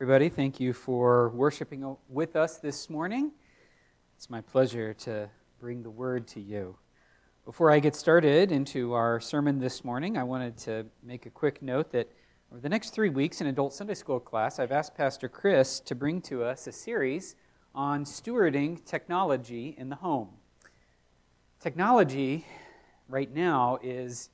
Everybody, 0.00 0.28
thank 0.28 0.60
you 0.60 0.72
for 0.72 1.30
worshiping 1.30 1.96
with 2.08 2.36
us 2.36 2.58
this 2.58 2.88
morning. 2.88 3.32
It's 4.16 4.30
my 4.30 4.40
pleasure 4.40 4.94
to 4.94 5.28
bring 5.58 5.82
the 5.82 5.90
word 5.90 6.28
to 6.28 6.40
you. 6.40 6.76
Before 7.44 7.72
I 7.72 7.80
get 7.80 7.96
started 7.96 8.52
into 8.52 8.92
our 8.92 9.18
sermon 9.18 9.58
this 9.58 9.82
morning, 9.82 10.16
I 10.16 10.22
wanted 10.22 10.56
to 10.58 10.86
make 11.02 11.26
a 11.26 11.30
quick 11.30 11.62
note 11.62 11.90
that 11.90 12.08
over 12.52 12.60
the 12.60 12.68
next 12.68 12.90
three 12.90 13.08
weeks 13.08 13.40
in 13.40 13.48
Adult 13.48 13.74
Sunday 13.74 13.94
School 13.94 14.20
class, 14.20 14.60
I've 14.60 14.70
asked 14.70 14.94
Pastor 14.94 15.28
Chris 15.28 15.80
to 15.80 15.96
bring 15.96 16.20
to 16.22 16.44
us 16.44 16.68
a 16.68 16.72
series 16.72 17.34
on 17.74 18.04
stewarding 18.04 18.84
technology 18.84 19.74
in 19.76 19.88
the 19.88 19.96
home. 19.96 20.28
Technology 21.58 22.46
right 23.08 23.34
now 23.34 23.80
is, 23.82 24.30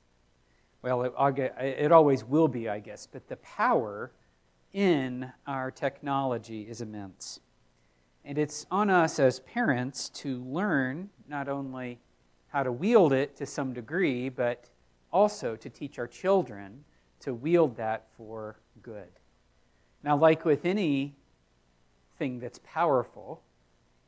well, 0.83 1.01
it, 1.01 1.53
it 1.59 1.91
always 1.91 2.23
will 2.23 2.47
be, 2.47 2.69
I 2.69 2.77
guess, 2.77 3.07
but 3.07 3.27
the 3.29 3.37
power 3.37 4.11
in 4.75 5.31
our 5.47 5.71
technology 5.71 6.63
is 6.63 6.81
immense. 6.81 7.39
And 8.25 8.37
it's 8.37 8.65
on 8.69 8.89
us 8.89 9.19
as 9.19 9.39
parents 9.39 10.09
to 10.09 10.43
learn 10.43 11.09
not 11.29 11.47
only 11.47 11.99
how 12.49 12.61
to 12.63 12.73
wield 12.73 13.13
it 13.13 13.37
to 13.37 13.45
some 13.45 13.71
degree, 13.71 14.27
but 14.27 14.69
also 15.13 15.55
to 15.55 15.69
teach 15.69 15.97
our 15.97 16.07
children 16.07 16.83
to 17.21 17.33
wield 17.33 17.77
that 17.77 18.07
for 18.17 18.57
good. 18.81 19.07
Now, 20.03 20.17
like 20.17 20.43
with 20.43 20.65
anything 20.65 21.13
that's 22.19 22.59
powerful, 22.65 23.41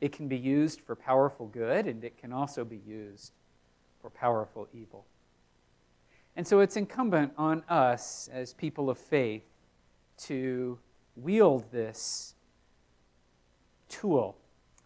it 0.02 0.12
can 0.12 0.28
be 0.28 0.38
used 0.38 0.82
for 0.82 0.98
powerful 0.98 1.48
good 1.48 1.88
and 1.88 2.04
it 2.04 2.18
can 2.18 2.34
also 2.34 2.66
be 2.66 2.82
used 2.86 3.32
for 4.02 4.10
powerful 4.10 4.68
evil. 4.74 5.06
And 6.36 6.46
so 6.46 6.60
it's 6.60 6.76
incumbent 6.76 7.32
on 7.38 7.64
us 7.70 8.30
as 8.34 8.54
people 8.54 8.90
of 8.90 8.98
faith 8.98 9.46
to 10.18 10.80
wield 11.16 11.72
this 11.72 12.36
tool 13.90 14.38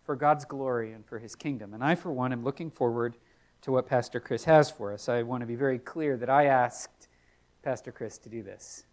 for 0.04 0.16
God's 0.16 0.46
glory 0.46 0.92
and 0.92 1.06
for 1.06 1.20
his 1.20 1.36
kingdom. 1.36 1.74
And 1.74 1.84
I, 1.84 1.96
for 1.96 2.12
one, 2.12 2.32
am 2.32 2.44
looking 2.44 2.72
forward 2.72 3.18
to 3.62 3.72
what 3.72 3.88
Pastor 3.88 4.20
Chris 4.20 4.46
has 4.46 4.72
for 4.72 4.92
us. 4.94 5.08
I 5.08 5.22
want 5.22 5.42
to 5.42 5.48
be 5.48 5.56
very 5.56 5.80
clear 5.80 6.18
that 6.18 6.30
I 6.30 6.46
asked 6.46 7.08
Pastor 7.64 7.92
Chris 7.92 8.18
to 8.20 8.30
do 8.30 8.42
this, 8.42 8.86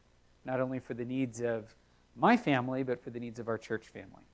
not 0.44 0.60
only 0.60 0.78
for 0.78 0.94
the 0.94 1.04
needs 1.04 1.40
of 1.40 1.74
my 2.14 2.36
family, 2.36 2.82
but 2.82 3.02
for 3.02 3.10
the 3.10 3.20
needs 3.20 3.38
of 3.38 3.48
our 3.48 3.56
church 3.56 3.88
family. 3.88 4.24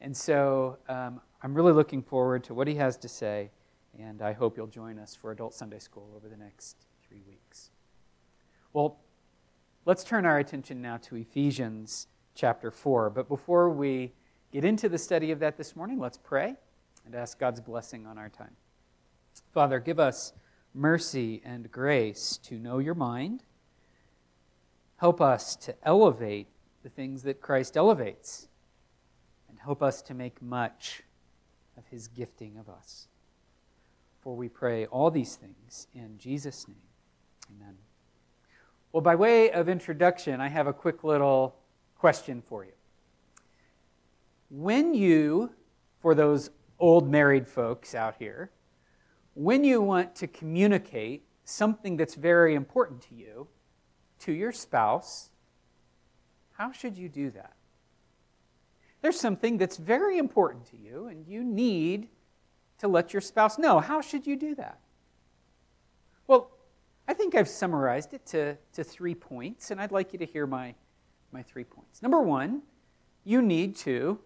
And 0.00 0.14
so 0.16 0.78
um, 0.88 1.20
I'm 1.42 1.54
really 1.54 1.72
looking 1.72 2.02
forward 2.02 2.44
to 2.44 2.54
what 2.54 2.68
he 2.68 2.74
has 2.74 2.96
to 2.98 3.08
say, 3.08 3.50
and 3.98 4.20
I 4.20 4.32
hope 4.32 4.56
you'll 4.56 4.66
join 4.66 4.98
us 4.98 5.14
for 5.14 5.30
Adult 5.30 5.54
Sunday 5.54 5.78
School 5.78 6.12
over 6.14 6.28
the 6.28 6.36
next 6.36 6.76
three 7.06 7.22
weeks. 7.26 7.70
Well, 8.72 8.98
Let's 9.90 10.04
turn 10.04 10.24
our 10.24 10.38
attention 10.38 10.80
now 10.80 10.98
to 10.98 11.16
Ephesians 11.16 12.06
chapter 12.36 12.70
4. 12.70 13.10
But 13.10 13.28
before 13.28 13.68
we 13.68 14.12
get 14.52 14.64
into 14.64 14.88
the 14.88 14.98
study 14.98 15.32
of 15.32 15.40
that 15.40 15.56
this 15.56 15.74
morning, 15.74 15.98
let's 15.98 16.16
pray 16.16 16.54
and 17.04 17.12
ask 17.12 17.40
God's 17.40 17.60
blessing 17.60 18.06
on 18.06 18.16
our 18.16 18.28
time. 18.28 18.54
Father, 19.52 19.80
give 19.80 19.98
us 19.98 20.32
mercy 20.72 21.42
and 21.44 21.72
grace 21.72 22.38
to 22.44 22.54
know 22.54 22.78
your 22.78 22.94
mind. 22.94 23.42
Help 24.98 25.20
us 25.20 25.56
to 25.56 25.74
elevate 25.82 26.46
the 26.84 26.88
things 26.88 27.24
that 27.24 27.40
Christ 27.40 27.76
elevates, 27.76 28.46
and 29.48 29.58
help 29.58 29.82
us 29.82 30.02
to 30.02 30.14
make 30.14 30.40
much 30.40 31.02
of 31.76 31.88
his 31.88 32.06
gifting 32.06 32.56
of 32.58 32.68
us. 32.68 33.08
For 34.20 34.36
we 34.36 34.48
pray 34.48 34.86
all 34.86 35.10
these 35.10 35.34
things 35.34 35.88
in 35.92 36.16
Jesus' 36.16 36.68
name. 36.68 36.76
Amen. 37.50 37.74
Well, 38.92 39.02
by 39.02 39.14
way 39.14 39.52
of 39.52 39.68
introduction, 39.68 40.40
I 40.40 40.48
have 40.48 40.66
a 40.66 40.72
quick 40.72 41.04
little 41.04 41.54
question 41.96 42.42
for 42.42 42.64
you. 42.64 42.72
When 44.50 44.94
you, 44.94 45.52
for 46.00 46.12
those 46.14 46.50
old 46.80 47.08
married 47.08 47.46
folks 47.46 47.94
out 47.94 48.16
here, 48.18 48.50
when 49.34 49.62
you 49.62 49.80
want 49.80 50.16
to 50.16 50.26
communicate 50.26 51.24
something 51.44 51.96
that's 51.96 52.16
very 52.16 52.54
important 52.56 53.02
to 53.02 53.14
you 53.14 53.46
to 54.20 54.32
your 54.32 54.50
spouse, 54.50 55.30
how 56.52 56.72
should 56.72 56.98
you 56.98 57.08
do 57.08 57.30
that? 57.30 57.54
There's 59.02 59.20
something 59.20 59.56
that's 59.56 59.76
very 59.76 60.18
important 60.18 60.66
to 60.66 60.76
you, 60.76 61.06
and 61.06 61.26
you 61.26 61.44
need 61.44 62.08
to 62.78 62.88
let 62.88 63.12
your 63.12 63.22
spouse 63.22 63.56
know. 63.56 63.78
How 63.78 64.00
should 64.00 64.26
you 64.26 64.34
do 64.34 64.56
that? 64.56 64.80
I 67.10 67.12
think 67.12 67.34
I've 67.34 67.48
summarized 67.48 68.14
it 68.14 68.24
to, 68.26 68.56
to 68.74 68.84
three 68.84 69.16
points, 69.16 69.72
and 69.72 69.80
I'd 69.80 69.90
like 69.90 70.12
you 70.12 70.18
to 70.20 70.24
hear 70.24 70.46
my, 70.46 70.76
my 71.32 71.42
three 71.42 71.64
points. 71.64 72.02
Number 72.02 72.20
one, 72.20 72.62
you 73.24 73.42
need 73.42 73.74
to 73.78 74.20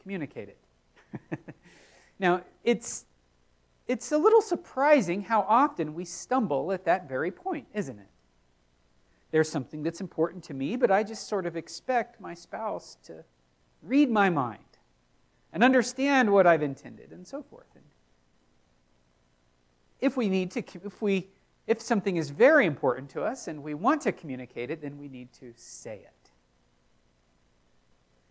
communicate 0.00 0.48
it. 0.48 1.38
now, 2.18 2.40
it's, 2.64 3.04
it's 3.86 4.10
a 4.10 4.16
little 4.16 4.40
surprising 4.40 5.20
how 5.20 5.42
often 5.42 5.92
we 5.92 6.06
stumble 6.06 6.72
at 6.72 6.86
that 6.86 7.10
very 7.10 7.30
point, 7.30 7.66
isn't 7.74 7.98
it? 7.98 8.08
There's 9.30 9.50
something 9.50 9.82
that's 9.82 10.00
important 10.00 10.44
to 10.44 10.54
me, 10.54 10.76
but 10.76 10.90
I 10.90 11.02
just 11.02 11.28
sort 11.28 11.44
of 11.44 11.58
expect 11.58 12.22
my 12.22 12.32
spouse 12.32 12.96
to 13.04 13.22
read 13.82 14.10
my 14.10 14.30
mind 14.30 14.78
and 15.52 15.62
understand 15.62 16.32
what 16.32 16.46
I've 16.46 16.62
intended 16.62 17.12
and 17.12 17.26
so 17.26 17.42
forth. 17.42 17.68
And 17.74 17.84
if 20.00 20.16
we 20.16 20.30
need 20.30 20.50
to, 20.52 20.62
if 20.82 21.02
we 21.02 21.28
if 21.66 21.80
something 21.80 22.16
is 22.16 22.30
very 22.30 22.66
important 22.66 23.10
to 23.10 23.22
us 23.22 23.48
and 23.48 23.62
we 23.62 23.74
want 23.74 24.02
to 24.02 24.12
communicate 24.12 24.70
it, 24.70 24.80
then 24.80 24.98
we 24.98 25.08
need 25.08 25.32
to 25.34 25.52
say 25.56 25.96
it. 25.96 26.30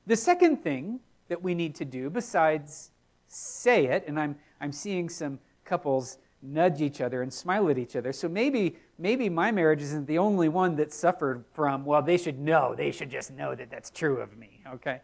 The 0.07 0.16
second 0.16 0.57
thing 0.57 1.00
that 1.28 1.41
we 1.41 1.56
need 1.56 1.75
to 1.75 1.85
do, 1.85 2.09
besides 2.09 2.91
say 3.28 3.88
it, 3.88 4.06
and 4.07 4.19
I'm, 4.19 4.38
I'm 4.62 4.72
seeing 4.72 5.09
some 5.09 5.40
couples 5.66 6.18
nudge 6.41 6.81
each 6.81 7.01
other 7.01 7.23
and 7.23 7.34
smile 7.34 7.69
at 7.69 7.78
each 7.78 7.96
other. 7.96 8.13
So 8.13 8.29
maybe, 8.29 8.78
maybe 9.00 9.29
my 9.29 9.52
marriage 9.52 9.81
isn't 9.81 10.07
the 10.07 10.19
only 10.19 10.47
one 10.47 10.75
that 10.75 10.94
suffered 10.94 11.44
from, 11.53 11.85
well, 11.85 12.02
they 12.02 12.17
should 12.17 12.40
know. 12.40 12.75
They 12.75 12.91
should 12.91 13.09
just 13.09 13.31
know 13.34 13.56
that 13.56 13.72
that's 13.72 13.90
true 13.90 14.17
of 14.17 14.38
me, 14.38 14.62
okay? 14.73 15.02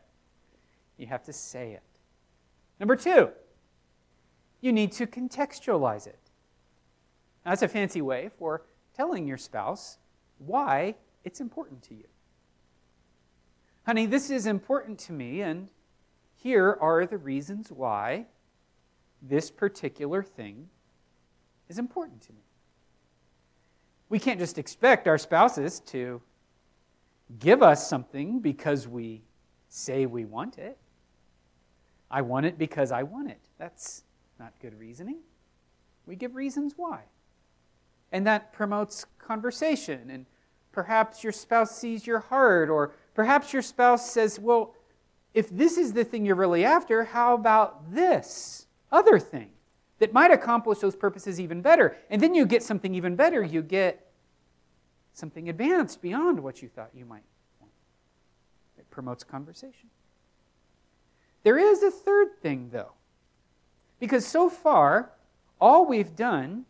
You 0.98 1.08
have 1.08 1.24
to 1.24 1.34
say 1.34 1.72
it. 1.72 1.84
Number 2.80 2.96
two, 2.96 3.30
you 4.62 4.72
need 4.72 4.92
to 4.94 5.08
contextualize 5.08 6.06
it. 6.06 6.20
That's 7.44 7.62
a 7.62 7.68
fancy 7.68 8.02
way 8.02 8.30
for 8.38 8.64
telling 8.96 9.28
your 9.28 9.38
spouse 9.38 9.98
why 10.38 10.96
it's 11.24 11.42
important 11.42 11.82
to 11.84 11.96
you. 11.96 12.06
Honey, 13.86 14.06
this 14.06 14.30
is 14.30 14.46
important 14.46 15.00
to 15.00 15.14
me, 15.14 15.42
and 15.42 15.70
here 16.36 16.78
are 16.80 17.06
the 17.06 17.18
reasons 17.18 17.72
why 17.72 18.26
this 19.22 19.50
particular 19.50 20.24
thing 20.24 20.70
is 21.68 21.80
important 21.80 22.22
to 22.22 22.34
me. 22.34 22.42
We 24.10 24.20
can't 24.20 24.40
just 24.40 24.58
expect 24.58 25.08
our 25.08 25.18
spouses 25.18 25.80
to 25.88 26.22
give 27.40 27.64
us 27.64 27.88
something 27.88 28.40
because 28.40 28.88
we 28.88 29.22
say 29.70 30.06
we 30.06 30.26
want 30.26 30.58
it. 30.58 30.78
I 32.10 32.22
want 32.22 32.46
it 32.46 32.58
because 32.58 32.92
I 32.92 33.04
want 33.04 33.32
it. 33.32 33.40
That's 33.58 34.04
not 34.38 34.54
good 34.62 34.78
reasoning. 34.78 35.20
We 36.06 36.16
give 36.16 36.36
reasons 36.36 36.74
why. 36.76 37.04
And 38.12 38.26
that 38.28 38.54
promotes 38.54 39.06
conversation. 39.18 40.10
And 40.10 40.26
perhaps 40.72 41.24
your 41.24 41.34
spouse 41.34 41.78
sees 41.78 42.06
your 42.06 42.20
heart, 42.20 42.70
or 42.70 42.94
perhaps 43.14 43.54
your 43.54 43.62
spouse 43.62 44.12
says, 44.12 44.40
Well, 44.40 44.76
if 45.34 45.50
this 45.50 45.78
is 45.78 45.94
the 45.94 46.04
thing 46.04 46.26
you're 46.26 46.36
really 46.36 46.66
after, 46.66 47.06
how 47.06 47.34
about 47.34 47.94
this 47.94 48.68
other 48.92 49.18
thing 49.18 49.50
that 50.00 50.12
might 50.12 50.32
accomplish 50.32 50.80
those 50.80 50.96
purposes 50.96 51.40
even 51.40 51.62
better? 51.62 51.96
And 52.10 52.22
then 52.22 52.36
you 52.36 52.46
get 52.46 52.64
something 52.64 52.94
even 52.94 53.16
better. 53.16 53.42
You 53.42 53.62
get 53.62 54.12
something 55.14 55.50
advanced 55.50 56.02
beyond 56.02 56.40
what 56.40 56.62
you 56.62 56.68
thought 56.68 56.90
you 56.94 57.06
might 57.06 57.24
want. 57.60 57.72
It 58.78 58.90
promotes 58.92 59.24
conversation. 59.24 59.90
There 61.44 61.58
is 61.58 61.82
a 61.82 61.92
third 61.92 62.40
thing, 62.42 62.70
though, 62.72 62.92
because 64.00 64.26
so 64.26 64.50
far, 64.50 65.12
all 65.60 65.86
we've 65.86 66.16
done 66.16 66.66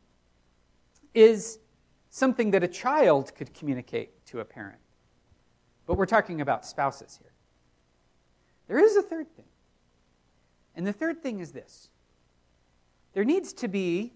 is 1.14 1.60
something 2.10 2.52
that 2.52 2.64
a 2.64 2.68
child 2.68 3.34
could 3.36 3.54
communicate 3.54 4.26
to 4.28 4.40
a 4.40 4.46
parent. 4.46 4.80
But 5.86 5.98
we're 5.98 6.06
talking 6.06 6.42
about 6.42 6.66
spouses 6.66 7.20
here. 7.22 7.32
There 8.68 8.80
is 8.80 8.96
a 8.96 9.02
third 9.02 9.34
thing. 9.36 9.46
And 10.76 10.88
the 10.88 10.94
third 10.94 11.22
thing 11.22 11.40
is 11.40 11.52
this 11.52 11.90
there 13.14 13.26
needs 13.26 13.52
to 13.54 13.68
be 13.68 14.14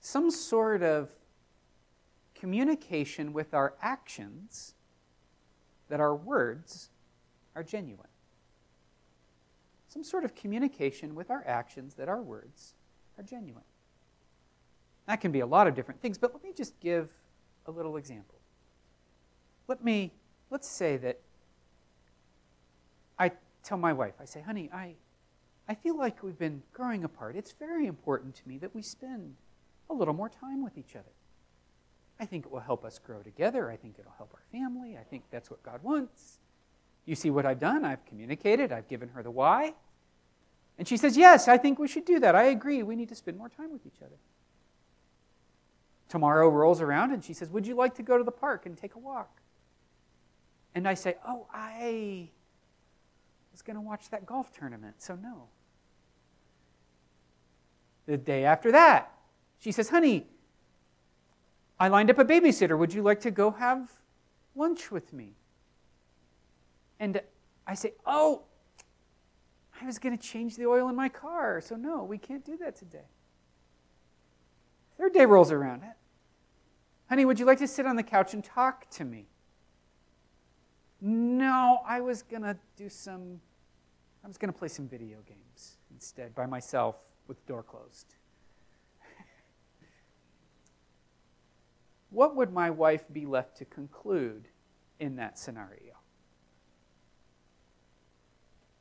some 0.00 0.30
sort 0.30 0.82
of 0.82 1.10
communication 2.34 3.32
with 3.32 3.54
our 3.54 3.74
actions 3.82 4.74
that 5.88 6.00
our 6.00 6.14
words 6.14 6.90
are 7.56 7.64
genuine. 7.64 8.06
Some 9.88 10.04
sort 10.04 10.24
of 10.24 10.34
communication 10.34 11.14
with 11.14 11.30
our 11.30 11.42
actions 11.46 11.94
that 11.94 12.08
our 12.08 12.20
words 12.20 12.74
are 13.18 13.24
genuine. 13.24 13.64
That 15.06 15.20
can 15.20 15.32
be 15.32 15.40
a 15.40 15.46
lot 15.46 15.66
of 15.66 15.74
different 15.74 16.00
things, 16.00 16.18
but 16.18 16.32
let 16.32 16.42
me 16.42 16.52
just 16.56 16.78
give 16.80 17.10
a 17.66 17.70
little 17.70 17.96
example. 17.96 18.34
Let 19.68 19.84
me, 19.84 20.12
let's 20.50 20.68
say 20.68 20.96
that 20.98 21.20
I 23.18 23.32
tell 23.62 23.78
my 23.78 23.92
wife, 23.92 24.14
I 24.20 24.24
say, 24.24 24.40
honey, 24.40 24.70
I, 24.72 24.94
I 25.68 25.74
feel 25.74 25.96
like 25.96 26.22
we've 26.22 26.38
been 26.38 26.62
growing 26.72 27.04
apart. 27.04 27.36
It's 27.36 27.52
very 27.52 27.86
important 27.86 28.34
to 28.36 28.48
me 28.48 28.58
that 28.58 28.74
we 28.74 28.82
spend 28.82 29.36
a 29.90 29.94
little 29.94 30.14
more 30.14 30.28
time 30.28 30.62
with 30.62 30.76
each 30.76 30.94
other. 30.94 31.12
I 32.18 32.24
think 32.24 32.46
it 32.46 32.52
will 32.52 32.60
help 32.60 32.84
us 32.84 32.98
grow 32.98 33.22
together. 33.22 33.70
I 33.70 33.76
think 33.76 33.96
it'll 33.98 34.14
help 34.16 34.32
our 34.32 34.42
family. 34.50 34.96
I 34.96 35.02
think 35.02 35.24
that's 35.30 35.50
what 35.50 35.62
God 35.62 35.82
wants. 35.82 36.38
You 37.04 37.14
see 37.14 37.30
what 37.30 37.46
I've 37.46 37.60
done? 37.60 37.84
I've 37.84 38.04
communicated, 38.06 38.72
I've 38.72 38.88
given 38.88 39.10
her 39.10 39.22
the 39.22 39.30
why. 39.30 39.74
And 40.78 40.88
she 40.88 40.96
says, 40.96 41.16
Yes, 41.16 41.48
I 41.48 41.56
think 41.56 41.78
we 41.78 41.88
should 41.88 42.04
do 42.04 42.18
that. 42.20 42.34
I 42.34 42.44
agree. 42.44 42.82
We 42.82 42.96
need 42.96 43.08
to 43.10 43.14
spend 43.14 43.38
more 43.38 43.48
time 43.48 43.72
with 43.72 43.86
each 43.86 44.02
other. 44.02 44.16
Tomorrow 46.08 46.48
rolls 46.48 46.80
around 46.80 47.12
and 47.12 47.24
she 47.24 47.32
says, 47.32 47.50
Would 47.50 47.66
you 47.66 47.74
like 47.74 47.94
to 47.96 48.02
go 48.02 48.16
to 48.16 48.24
the 48.24 48.32
park 48.32 48.66
and 48.66 48.76
take 48.76 48.94
a 48.94 48.98
walk? 48.98 49.40
And 50.74 50.86
I 50.86 50.94
say, 50.94 51.16
Oh, 51.26 51.46
I 51.52 52.28
was 53.52 53.62
going 53.62 53.76
to 53.76 53.80
watch 53.80 54.10
that 54.10 54.26
golf 54.26 54.52
tournament, 54.52 54.96
so 54.98 55.16
no. 55.16 55.48
The 58.06 58.16
day 58.16 58.44
after 58.44 58.70
that, 58.72 59.12
she 59.58 59.72
says, 59.72 59.88
Honey, 59.88 60.26
I 61.80 61.88
lined 61.88 62.10
up 62.10 62.18
a 62.18 62.24
babysitter. 62.24 62.78
Would 62.78 62.94
you 62.94 63.02
like 63.02 63.20
to 63.22 63.30
go 63.30 63.50
have 63.50 63.90
lunch 64.54 64.90
with 64.90 65.12
me? 65.12 65.32
And 67.00 67.20
I 67.66 67.74
say, 67.74 67.94
Oh, 68.06 68.42
I 69.80 69.84
was 69.84 69.98
going 69.98 70.16
to 70.16 70.22
change 70.22 70.56
the 70.56 70.66
oil 70.66 70.88
in 70.88 70.94
my 70.94 71.08
car, 71.08 71.60
so 71.60 71.74
no, 71.74 72.04
we 72.04 72.16
can't 72.16 72.44
do 72.44 72.56
that 72.58 72.76
today. 72.76 73.08
Third 74.98 75.12
day 75.12 75.26
rolls 75.26 75.52
around. 75.52 75.82
Honey, 77.08 77.24
would 77.24 77.38
you 77.38 77.46
like 77.46 77.58
to 77.58 77.68
sit 77.68 77.86
on 77.86 77.96
the 77.96 78.02
couch 78.02 78.34
and 78.34 78.42
talk 78.44 78.90
to 78.90 79.04
me? 79.04 79.26
No, 81.00 81.80
I 81.86 82.00
was 82.00 82.22
going 82.22 82.42
to 82.42 82.56
do 82.76 82.88
some, 82.88 83.40
I 84.24 84.26
was 84.26 84.38
going 84.38 84.52
to 84.52 84.58
play 84.58 84.68
some 84.68 84.88
video 84.88 85.18
games 85.26 85.76
instead 85.92 86.34
by 86.34 86.46
myself 86.46 86.96
with 87.28 87.38
the 87.44 87.52
door 87.52 87.62
closed. 87.62 88.16
what 92.10 92.34
would 92.34 92.52
my 92.52 92.70
wife 92.70 93.04
be 93.12 93.26
left 93.26 93.56
to 93.58 93.64
conclude 93.64 94.48
in 94.98 95.16
that 95.16 95.38
scenario? 95.38 95.94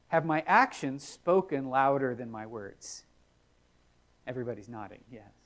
Have 0.07 0.25
my 0.25 0.43
actions 0.47 1.05
spoken 1.05 1.69
louder 1.69 2.15
than 2.15 2.31
my 2.31 2.45
words? 2.45 3.03
Everybody's 4.25 4.69
nodding, 4.69 5.03
yes. 5.11 5.44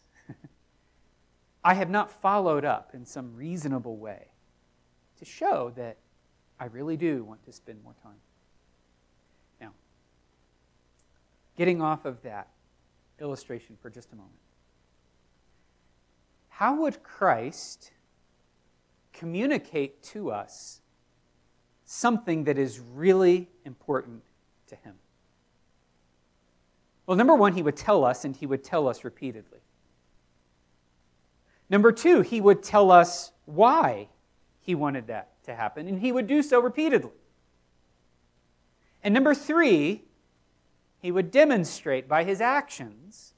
I 1.63 1.73
have 1.73 1.89
not 1.89 2.09
followed 2.09 2.65
up 2.65 2.91
in 2.93 3.05
some 3.05 3.35
reasonable 3.35 3.97
way 3.97 4.27
to 5.17 5.25
show 5.25 5.73
that 5.75 5.97
I 6.59 6.65
really 6.65 6.97
do 6.97 7.23
want 7.23 7.43
to 7.45 7.51
spend 7.51 7.83
more 7.83 7.95
time. 8.03 8.19
Now, 9.59 9.71
getting 11.57 11.81
off 11.81 12.05
of 12.05 12.21
that 12.23 12.47
illustration 13.19 13.77
for 13.81 13.89
just 13.89 14.11
a 14.13 14.15
moment. 14.15 14.33
How 16.49 16.81
would 16.81 17.03
Christ 17.03 17.91
communicate 19.13 20.01
to 20.03 20.31
us 20.31 20.81
something 21.85 22.45
that 22.45 22.57
is 22.57 22.79
really 22.79 23.49
important 23.65 24.23
to 24.67 24.75
him? 24.75 24.95
Well, 27.05 27.17
number 27.17 27.33
one, 27.33 27.53
he 27.53 27.63
would 27.63 27.75
tell 27.75 28.05
us, 28.05 28.23
and 28.23 28.35
he 28.35 28.45
would 28.45 28.63
tell 28.63 28.87
us 28.87 29.03
repeatedly. 29.03 29.58
Number 31.69 31.91
two, 31.91 32.21
he 32.21 32.41
would 32.41 32.63
tell 32.63 32.91
us 32.91 33.31
why 33.45 34.09
he 34.61 34.75
wanted 34.75 35.07
that 35.07 35.43
to 35.43 35.55
happen, 35.55 35.87
and 35.87 35.99
he 35.99 36.11
would 36.11 36.27
do 36.27 36.41
so 36.41 36.59
repeatedly. 36.59 37.11
And 39.03 39.13
number 39.13 39.33
three, 39.33 40.03
he 40.99 41.11
would 41.11 41.31
demonstrate 41.31 42.07
by 42.07 42.23
his 42.23 42.41
actions 42.41 43.33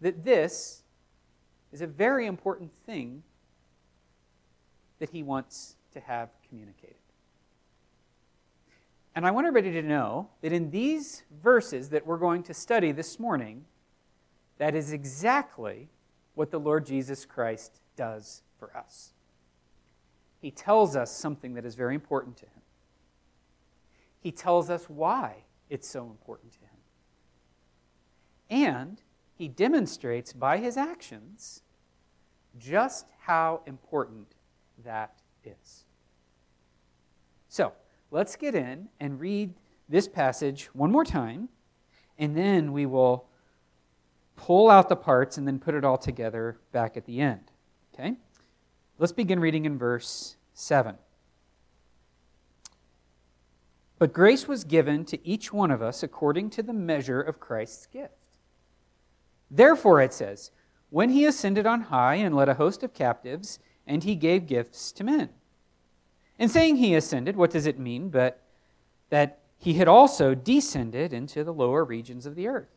that 0.00 0.24
this 0.24 0.82
is 1.72 1.80
a 1.80 1.86
very 1.86 2.26
important 2.26 2.70
thing 2.84 3.22
that 4.98 5.10
he 5.10 5.22
wants 5.22 5.76
to 5.92 6.00
have 6.00 6.30
communicated. 6.48 6.96
And 9.14 9.26
I 9.26 9.30
want 9.30 9.46
everybody 9.46 9.72
to 9.80 9.86
know 9.86 10.28
that 10.42 10.52
in 10.52 10.70
these 10.70 11.22
verses 11.42 11.88
that 11.88 12.06
we're 12.06 12.18
going 12.18 12.42
to 12.44 12.54
study 12.54 12.92
this 12.92 13.18
morning, 13.18 13.64
that 14.58 14.74
is 14.74 14.92
exactly 14.92 15.88
what 16.36 16.52
the 16.52 16.60
Lord 16.60 16.86
Jesus 16.86 17.24
Christ 17.24 17.80
does 17.96 18.42
for 18.58 18.76
us. 18.76 19.14
He 20.40 20.50
tells 20.52 20.94
us 20.94 21.10
something 21.10 21.54
that 21.54 21.64
is 21.64 21.74
very 21.74 21.96
important 21.96 22.36
to 22.36 22.44
him. 22.44 22.62
He 24.20 24.30
tells 24.30 24.70
us 24.70 24.84
why 24.84 25.44
it's 25.70 25.88
so 25.88 26.04
important 26.04 26.52
to 26.52 26.58
him. 26.60 26.68
And 28.50 29.02
he 29.34 29.48
demonstrates 29.48 30.32
by 30.32 30.58
his 30.58 30.76
actions 30.76 31.62
just 32.58 33.06
how 33.22 33.62
important 33.66 34.34
that 34.84 35.16
is. 35.42 35.84
So, 37.48 37.72
let's 38.10 38.36
get 38.36 38.54
in 38.54 38.88
and 39.00 39.18
read 39.18 39.54
this 39.88 40.06
passage 40.06 40.66
one 40.74 40.92
more 40.92 41.04
time, 41.04 41.48
and 42.18 42.36
then 42.36 42.72
we 42.72 42.84
will 42.84 43.26
pull 44.36 44.70
out 44.70 44.88
the 44.88 44.96
parts 44.96 45.38
and 45.38 45.46
then 45.46 45.58
put 45.58 45.74
it 45.74 45.84
all 45.84 45.98
together 45.98 46.58
back 46.72 46.96
at 46.96 47.06
the 47.06 47.20
end. 47.20 47.50
Okay? 47.94 48.16
Let's 48.98 49.12
begin 49.12 49.40
reading 49.40 49.64
in 49.64 49.78
verse 49.78 50.36
7. 50.54 50.96
But 53.98 54.12
grace 54.12 54.46
was 54.46 54.64
given 54.64 55.04
to 55.06 55.26
each 55.26 55.52
one 55.52 55.70
of 55.70 55.82
us 55.82 56.02
according 56.02 56.50
to 56.50 56.62
the 56.62 56.72
measure 56.72 57.20
of 57.20 57.40
Christ's 57.40 57.86
gift. 57.86 58.12
Therefore, 59.50 60.02
it 60.02 60.12
says, 60.12 60.50
when 60.90 61.10
he 61.10 61.24
ascended 61.24 61.66
on 61.66 61.82
high 61.82 62.16
and 62.16 62.34
led 62.34 62.48
a 62.48 62.54
host 62.54 62.82
of 62.82 62.94
captives, 62.94 63.58
and 63.86 64.04
he 64.04 64.14
gave 64.14 64.46
gifts 64.46 64.92
to 64.92 65.04
men. 65.04 65.30
In 66.38 66.48
saying 66.48 66.76
he 66.76 66.94
ascended, 66.94 67.36
what 67.36 67.50
does 67.50 67.66
it 67.66 67.78
mean 67.78 68.10
but 68.10 68.42
that 69.10 69.38
he 69.58 69.74
had 69.74 69.88
also 69.88 70.34
descended 70.34 71.12
into 71.12 71.44
the 71.44 71.52
lower 71.52 71.84
regions 71.84 72.26
of 72.26 72.34
the 72.34 72.48
earth? 72.48 72.75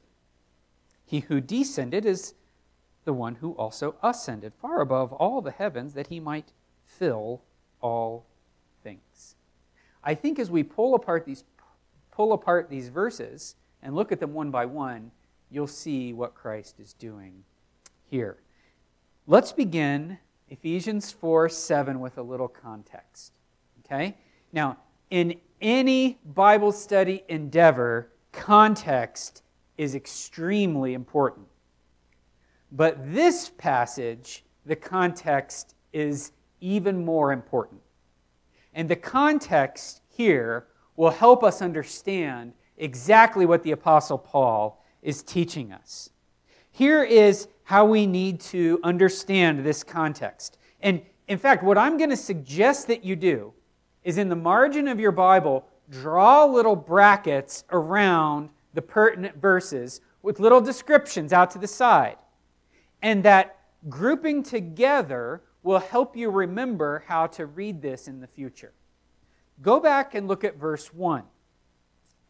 He 1.10 1.22
who 1.22 1.42
descended 1.42 2.06
is 2.06 2.36
the 3.04 3.14
one 3.14 3.34
who 3.34 3.54
also 3.54 3.96
ascended 4.04 4.54
far 4.54 4.80
above 4.80 5.12
all 5.12 5.42
the 5.42 5.50
heavens 5.50 5.96
that 5.96 6.06
he 6.06 6.20
might 6.20 6.54
fill 6.86 7.42
all 7.82 8.28
things. 8.84 9.34
I 10.04 10.14
think 10.14 10.38
as 10.38 10.52
we 10.52 10.62
pull 10.62 10.94
apart 10.94 11.25
these 11.25 11.46
pull 12.12 12.32
apart 12.32 12.70
these 12.70 12.89
verses 12.89 13.56
and 13.82 13.96
look 13.96 14.12
at 14.12 14.20
them 14.20 14.36
one 14.36 14.51
by 14.51 14.68
one, 14.68 15.10
you'll 15.50 15.66
see 15.66 16.13
what 16.13 16.36
Christ 16.36 16.80
is 16.80 16.94
doing 16.94 17.44
here. 18.06 18.38
Let's 19.25 19.51
begin 19.51 20.20
Ephesians 20.50 21.12
4 21.12 21.50
7 21.50 22.00
with 22.00 22.20
a 22.20 22.22
little 22.22 22.48
context. 22.48 23.34
Okay? 23.84 24.16
Now, 24.54 24.78
in 25.10 25.39
any 25.60 26.20
Bible 26.24 26.72
study 26.72 27.24
endeavor, 27.28 28.12
context 28.32 29.42
is 29.79 29.95
extremely 29.95 30.93
important. 30.93 31.48
But 32.69 33.13
this 33.13 33.50
passage, 33.57 34.43
the 34.65 34.75
context 34.75 35.74
is 35.93 36.33
even 36.59 37.05
more 37.05 37.31
important. 37.31 37.79
And 38.74 38.89
the 38.89 38.98
context 38.98 40.01
here 40.09 40.67
will 40.98 41.12
help 41.12 41.45
us 41.45 41.62
understand 41.62 42.51
exactly 42.77 43.45
what 43.45 43.63
the 43.63 43.71
Apostle 43.71 44.17
Paul 44.17 44.83
is 45.01 45.24
teaching 45.24 45.71
us. 45.71 46.09
Here 46.71 47.01
is 47.01 47.48
how 47.63 47.86
we 47.86 48.05
need 48.05 48.41
to 48.41 48.81
understand 48.83 49.65
this 49.65 49.81
context. 49.81 50.57
And 50.81 51.01
in 51.29 51.38
fact, 51.38 51.63
what 51.63 51.77
I'm 51.77 51.98
going 51.98 52.09
to 52.09 52.17
suggest 52.17 52.88
that 52.88 53.05
you 53.05 53.15
do 53.15 53.53
is 54.03 54.17
in 54.17 54.27
the 54.27 54.36
margin 54.36 54.89
of 54.89 55.00
your 55.00 55.13
Bible, 55.13 55.65
draw 55.89 56.43
little 56.43 56.75
brackets 56.75 57.63
around 57.71 58.50
the 58.74 58.82
pertinent 58.82 59.38
verses 59.38 60.02
with 60.22 60.40
little 60.40 60.62
descriptions 60.62 61.34
out 61.34 61.52
to 61.52 61.60
the 61.60 61.68
side. 61.68 62.18
And 63.02 63.24
that 63.24 63.58
grouping 63.88 64.44
together 64.44 65.42
will 65.64 65.80
help 65.80 66.16
you 66.16 66.30
remember 66.30 67.04
how 67.08 67.28
to 67.28 67.46
read 67.46 67.82
this 67.82 68.08
in 68.08 68.20
the 68.20 68.28
future. 68.28 68.74
Go 69.62 69.80
back 69.80 70.16
and 70.16 70.28
look 70.28 70.44
at 70.44 70.58
verse 70.58 70.94
1. 70.94 71.24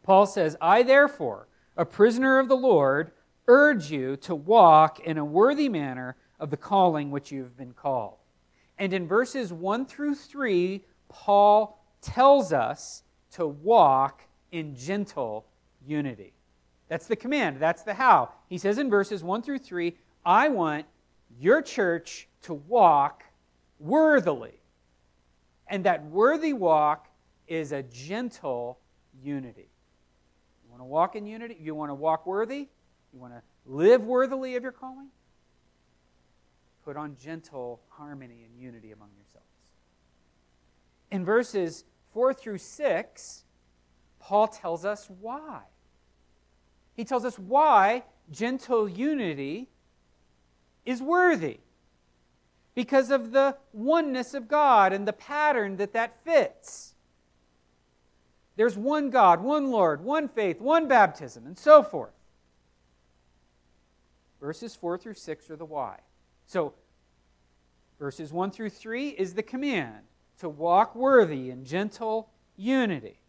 Paul 0.04 0.26
says, 0.26 0.56
I 0.62 0.84
therefore, 0.84 1.48
a 1.78 1.86
prisoner 1.86 2.40
of 2.40 2.48
the 2.48 2.58
Lord, 2.58 3.12
urge 3.48 3.92
you 3.92 4.16
to 4.18 4.36
walk 4.36 5.00
in 5.00 5.18
a 5.18 5.26
worthy 5.26 5.70
manner 5.70 6.16
of 6.40 6.50
the 6.50 6.58
calling 6.58 7.12
which 7.12 7.32
you 7.32 7.44
have 7.44 7.58
been 7.58 7.74
called. 7.74 8.18
And 8.78 8.94
in 8.94 9.08
verses 9.08 9.52
1 9.52 9.86
through 9.86 10.16
3, 10.16 10.84
Paul 11.10 11.84
tells 12.02 12.54
us 12.54 13.04
to 13.32 13.46
walk 13.46 14.24
in 14.52 14.76
gentle 14.76 15.46
unity. 15.90 16.34
That's 16.88 17.08
the 17.08 17.16
command, 17.16 17.60
that's 17.60 17.84
the 17.84 17.94
how. 17.94 18.34
He 18.48 18.58
says 18.58 18.78
in 18.78 18.90
verses 18.90 19.24
1 19.24 19.42
through 19.42 19.60
3 19.60 19.96
I 20.26 20.50
want 20.50 20.86
your 21.40 21.62
church 21.62 22.28
to 22.44 22.54
walk 22.54 23.24
worthily. 23.80 24.62
And 25.68 25.84
that 25.86 26.06
worthy 26.06 26.54
walk 26.54 27.08
is 27.48 27.72
a 27.72 27.84
gentle 27.84 28.80
unity. 29.24 29.70
You 30.64 30.72
want 30.72 30.82
to 30.82 30.86
walk 30.86 31.16
in 31.16 31.26
unity? 31.26 31.58
You 31.60 31.76
want 31.76 31.90
to 31.92 31.96
walk 31.96 32.26
worthy? 32.26 32.70
You 33.14 33.20
want 33.20 33.34
to 33.34 33.42
live 33.66 34.04
worthily 34.04 34.56
of 34.56 34.64
your 34.64 34.72
calling? 34.72 35.08
Put 36.84 36.98
on 36.98 37.16
gentle 37.22 37.82
harmony 37.90 38.46
and 38.46 38.60
unity 38.60 38.92
among 38.92 39.10
yourselves. 39.16 39.46
In 41.12 41.24
verses 41.24 41.86
4 42.14 42.34
through 42.34 42.58
6, 42.58 43.44
Paul 44.20 44.48
tells 44.48 44.86
us 44.86 45.10
why. 45.20 45.62
He 47.00 47.06
tells 47.06 47.24
us 47.24 47.40
why 47.40 48.04
gentle 48.30 48.90
unity 48.90 49.70
is 50.86 51.02
worthy. 51.02 51.60
Because 52.76 53.10
of 53.10 53.32
the 53.32 53.56
oneness 53.72 54.34
of 54.34 54.50
God 54.50 54.92
and 54.92 55.08
the 55.08 55.14
pattern 55.14 55.78
that 55.78 55.94
that 55.94 56.22
fits. 56.26 56.96
There's 58.58 58.76
one 58.76 59.12
God, 59.12 59.42
one 59.42 59.72
Lord, 59.72 60.04
one 60.04 60.28
faith, 60.28 60.60
one 60.60 60.90
baptism, 60.90 61.46
and 61.46 61.58
so 61.58 61.84
forth. 61.84 62.12
Verses 64.42 64.76
4 64.76 64.98
through 64.98 65.14
6 65.14 65.50
are 65.50 65.56
the 65.56 65.64
why. 65.64 66.00
So, 66.48 66.74
verses 67.98 68.34
1 68.34 68.52
through 68.52 68.72
3 68.72 69.08
is 69.08 69.36
the 69.36 69.44
command 69.44 70.04
to 70.40 70.50
walk 70.50 70.98
worthy 70.98 71.50
in 71.50 71.64
gentle 71.64 72.30
unity. 72.58 73.22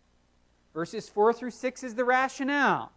Verses 0.74 1.08
4 1.08 1.32
through 1.32 1.52
6 1.52 1.84
is 1.84 1.94
the 1.94 2.04
rationale. 2.04 2.90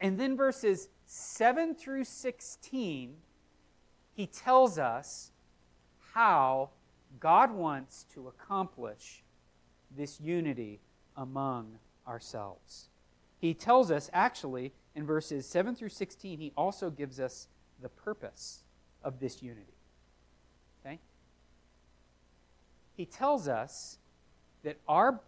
And 0.00 0.18
then 0.18 0.36
verses 0.36 0.88
7 1.06 1.74
through 1.74 2.04
16, 2.04 3.16
he 4.14 4.26
tells 4.26 4.78
us 4.78 5.30
how 6.14 6.70
God 7.20 7.52
wants 7.52 8.04
to 8.14 8.28
accomplish 8.28 9.22
this 9.96 10.20
unity 10.20 10.80
among 11.16 11.78
ourselves. 12.06 12.88
He 13.38 13.54
tells 13.54 13.90
us, 13.90 14.10
actually, 14.12 14.72
in 14.94 15.06
verses 15.06 15.46
7 15.46 15.74
through 15.74 15.90
16, 15.90 16.38
he 16.38 16.52
also 16.56 16.90
gives 16.90 17.20
us 17.20 17.48
the 17.80 17.88
purpose 17.88 18.64
of 19.02 19.20
this 19.20 19.42
unity. 19.42 19.74
Okay? 20.84 20.98
He 22.96 23.06
tells 23.06 23.46
us 23.46 23.98
that 24.64 24.78
our, 24.88 25.20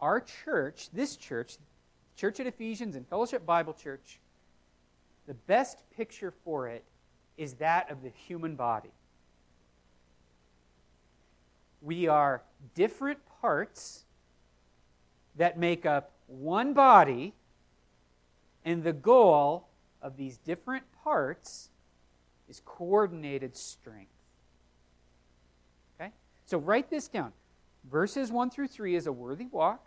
our 0.00 0.20
church, 0.20 0.90
this 0.92 1.16
church, 1.16 1.56
Church 2.16 2.40
at 2.40 2.46
Ephesians 2.46 2.96
and 2.96 3.06
Fellowship 3.08 3.44
Bible 3.44 3.74
Church, 3.74 4.20
the 5.26 5.34
best 5.34 5.78
picture 5.96 6.32
for 6.44 6.68
it 6.68 6.84
is 7.36 7.54
that 7.54 7.90
of 7.90 8.02
the 8.02 8.10
human 8.10 8.54
body. 8.54 8.92
We 11.82 12.06
are 12.08 12.42
different 12.74 13.18
parts 13.40 14.04
that 15.36 15.58
make 15.58 15.84
up 15.84 16.12
one 16.26 16.72
body, 16.72 17.34
and 18.64 18.82
the 18.82 18.92
goal 18.92 19.68
of 20.00 20.16
these 20.16 20.38
different 20.38 20.84
parts 21.02 21.70
is 22.48 22.62
coordinated 22.64 23.56
strength. 23.56 24.12
Okay? 26.00 26.12
So 26.46 26.58
write 26.58 26.90
this 26.90 27.08
down. 27.08 27.32
Verses 27.90 28.30
1 28.30 28.50
through 28.50 28.68
3 28.68 28.94
is 28.94 29.06
a 29.06 29.12
worthy 29.12 29.46
walk. 29.46 29.84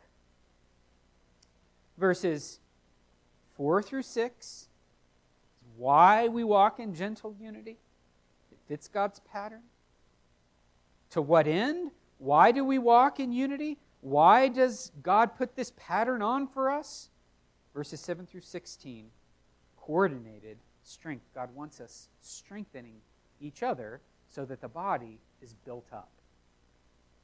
Verses 1.97 2.59
4 3.55 3.81
through 3.81 4.03
6 4.03 4.45
is 4.45 4.67
why 5.75 6.27
we 6.27 6.43
walk 6.43 6.79
in 6.79 6.93
gentle 6.93 7.35
unity. 7.39 7.77
It 8.51 8.59
fits 8.67 8.87
God's 8.87 9.19
pattern. 9.19 9.63
To 11.11 11.21
what 11.21 11.47
end? 11.47 11.91
Why 12.19 12.51
do 12.51 12.63
we 12.63 12.77
walk 12.77 13.19
in 13.19 13.31
unity? 13.31 13.77
Why 14.01 14.47
does 14.47 14.91
God 15.01 15.35
put 15.35 15.55
this 15.55 15.71
pattern 15.75 16.21
on 16.21 16.47
for 16.47 16.69
us? 16.69 17.09
Verses 17.73 17.99
7 17.99 18.25
through 18.25 18.41
16 18.41 19.09
coordinated 19.77 20.57
strength. 20.83 21.25
God 21.33 21.53
wants 21.55 21.79
us 21.79 22.09
strengthening 22.21 22.97
each 23.39 23.63
other 23.63 24.01
so 24.29 24.45
that 24.45 24.61
the 24.61 24.67
body 24.67 25.19
is 25.41 25.53
built 25.53 25.87
up. 25.93 26.09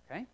Okay? 0.06 0.26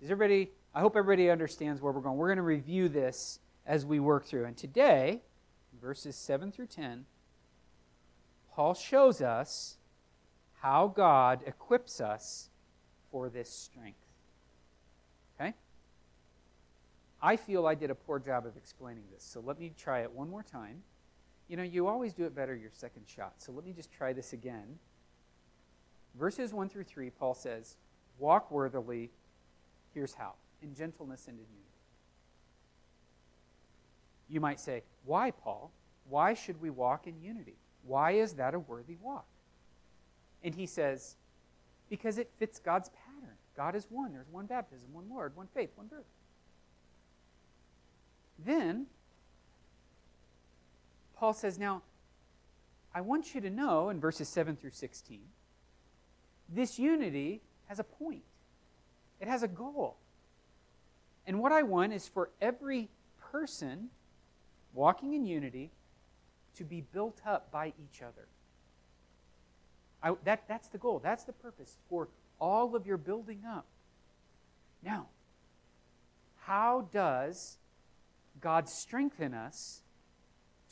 Is 0.00 0.10
everybody, 0.10 0.50
I 0.78 0.80
hope 0.80 0.94
everybody 0.94 1.28
understands 1.28 1.82
where 1.82 1.92
we're 1.92 2.02
going. 2.02 2.16
We're 2.16 2.28
going 2.28 2.36
to 2.36 2.42
review 2.42 2.88
this 2.88 3.40
as 3.66 3.84
we 3.84 3.98
work 3.98 4.26
through. 4.26 4.44
And 4.44 4.56
today, 4.56 5.22
verses 5.82 6.14
7 6.14 6.52
through 6.52 6.68
10, 6.68 7.04
Paul 8.54 8.74
shows 8.74 9.20
us 9.20 9.78
how 10.60 10.86
God 10.86 11.40
equips 11.44 12.00
us 12.00 12.50
for 13.10 13.28
this 13.28 13.50
strength. 13.50 13.98
Okay? 15.34 15.52
I 17.20 17.34
feel 17.34 17.66
I 17.66 17.74
did 17.74 17.90
a 17.90 17.96
poor 17.96 18.20
job 18.20 18.46
of 18.46 18.56
explaining 18.56 19.02
this, 19.12 19.24
so 19.24 19.40
let 19.40 19.58
me 19.58 19.72
try 19.76 20.02
it 20.02 20.12
one 20.12 20.30
more 20.30 20.44
time. 20.44 20.84
You 21.48 21.56
know, 21.56 21.64
you 21.64 21.88
always 21.88 22.14
do 22.14 22.24
it 22.24 22.36
better 22.36 22.54
your 22.54 22.70
second 22.72 23.02
shot, 23.08 23.32
so 23.38 23.50
let 23.50 23.64
me 23.64 23.72
just 23.72 23.90
try 23.90 24.12
this 24.12 24.32
again. 24.32 24.78
Verses 26.16 26.52
1 26.52 26.68
through 26.68 26.84
3, 26.84 27.10
Paul 27.10 27.34
says, 27.34 27.74
Walk 28.20 28.52
worthily, 28.52 29.10
here's 29.92 30.14
how, 30.14 30.34
in 30.62 30.74
gentleness 30.74 31.26
and 31.28 31.38
in 31.38 31.44
unity. 31.44 31.68
You 34.28 34.40
might 34.40 34.60
say, 34.60 34.82
Why, 35.04 35.30
Paul? 35.30 35.70
Why 36.08 36.34
should 36.34 36.60
we 36.60 36.70
walk 36.70 37.06
in 37.06 37.20
unity? 37.20 37.56
Why 37.86 38.12
is 38.12 38.34
that 38.34 38.54
a 38.54 38.58
worthy 38.58 38.96
walk? 39.00 39.26
And 40.42 40.54
he 40.54 40.66
says, 40.66 41.16
Because 41.88 42.18
it 42.18 42.30
fits 42.38 42.58
God's 42.58 42.90
pattern. 42.90 43.36
God 43.56 43.74
is 43.74 43.86
one. 43.90 44.12
There's 44.12 44.28
one 44.30 44.46
baptism, 44.46 44.92
one 44.92 45.08
Lord, 45.10 45.36
one 45.36 45.48
faith, 45.54 45.70
one 45.74 45.86
birth. 45.86 46.04
Then, 48.38 48.86
Paul 51.16 51.32
says, 51.32 51.58
Now, 51.58 51.82
I 52.94 53.00
want 53.00 53.34
you 53.34 53.40
to 53.40 53.50
know 53.50 53.90
in 53.90 54.00
verses 54.00 54.28
7 54.28 54.56
through 54.56 54.70
16, 54.70 55.20
this 56.48 56.78
unity 56.78 57.42
has 57.66 57.78
a 57.78 57.84
point, 57.84 58.22
it 59.20 59.28
has 59.28 59.42
a 59.42 59.48
goal. 59.48 59.96
And 61.28 61.40
what 61.40 61.52
I 61.52 61.62
want 61.62 61.92
is 61.92 62.08
for 62.08 62.30
every 62.40 62.88
person 63.30 63.90
walking 64.72 65.12
in 65.12 65.26
unity 65.26 65.70
to 66.56 66.64
be 66.64 66.80
built 66.80 67.20
up 67.26 67.52
by 67.52 67.74
each 67.78 68.00
other. 68.00 68.28
I, 70.02 70.14
that, 70.24 70.48
that's 70.48 70.68
the 70.68 70.78
goal. 70.78 71.00
That's 71.00 71.24
the 71.24 71.34
purpose 71.34 71.76
for 71.90 72.08
all 72.40 72.74
of 72.74 72.86
your 72.86 72.96
building 72.96 73.42
up. 73.46 73.66
Now, 74.82 75.08
how 76.46 76.88
does 76.90 77.58
God 78.40 78.66
strengthen 78.66 79.34
us 79.34 79.82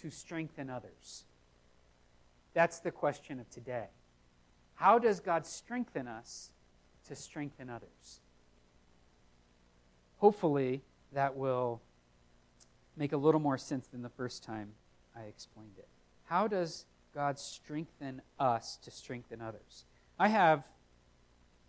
to 0.00 0.10
strengthen 0.10 0.70
others? 0.70 1.24
That's 2.54 2.80
the 2.80 2.90
question 2.90 3.40
of 3.40 3.50
today. 3.50 3.88
How 4.76 4.98
does 4.98 5.20
God 5.20 5.46
strengthen 5.46 6.08
us 6.08 6.52
to 7.08 7.14
strengthen 7.14 7.68
others? 7.68 8.20
Hopefully, 10.18 10.82
that 11.12 11.36
will 11.36 11.80
make 12.96 13.12
a 13.12 13.16
little 13.16 13.40
more 13.40 13.58
sense 13.58 13.86
than 13.86 14.02
the 14.02 14.08
first 14.08 14.42
time 14.42 14.72
I 15.14 15.22
explained 15.22 15.78
it. 15.78 15.88
How 16.24 16.48
does 16.48 16.86
God 17.14 17.38
strengthen 17.38 18.22
us 18.38 18.76
to 18.82 18.90
strengthen 18.90 19.40
others? 19.40 19.84
I 20.18 20.28
have 20.28 20.64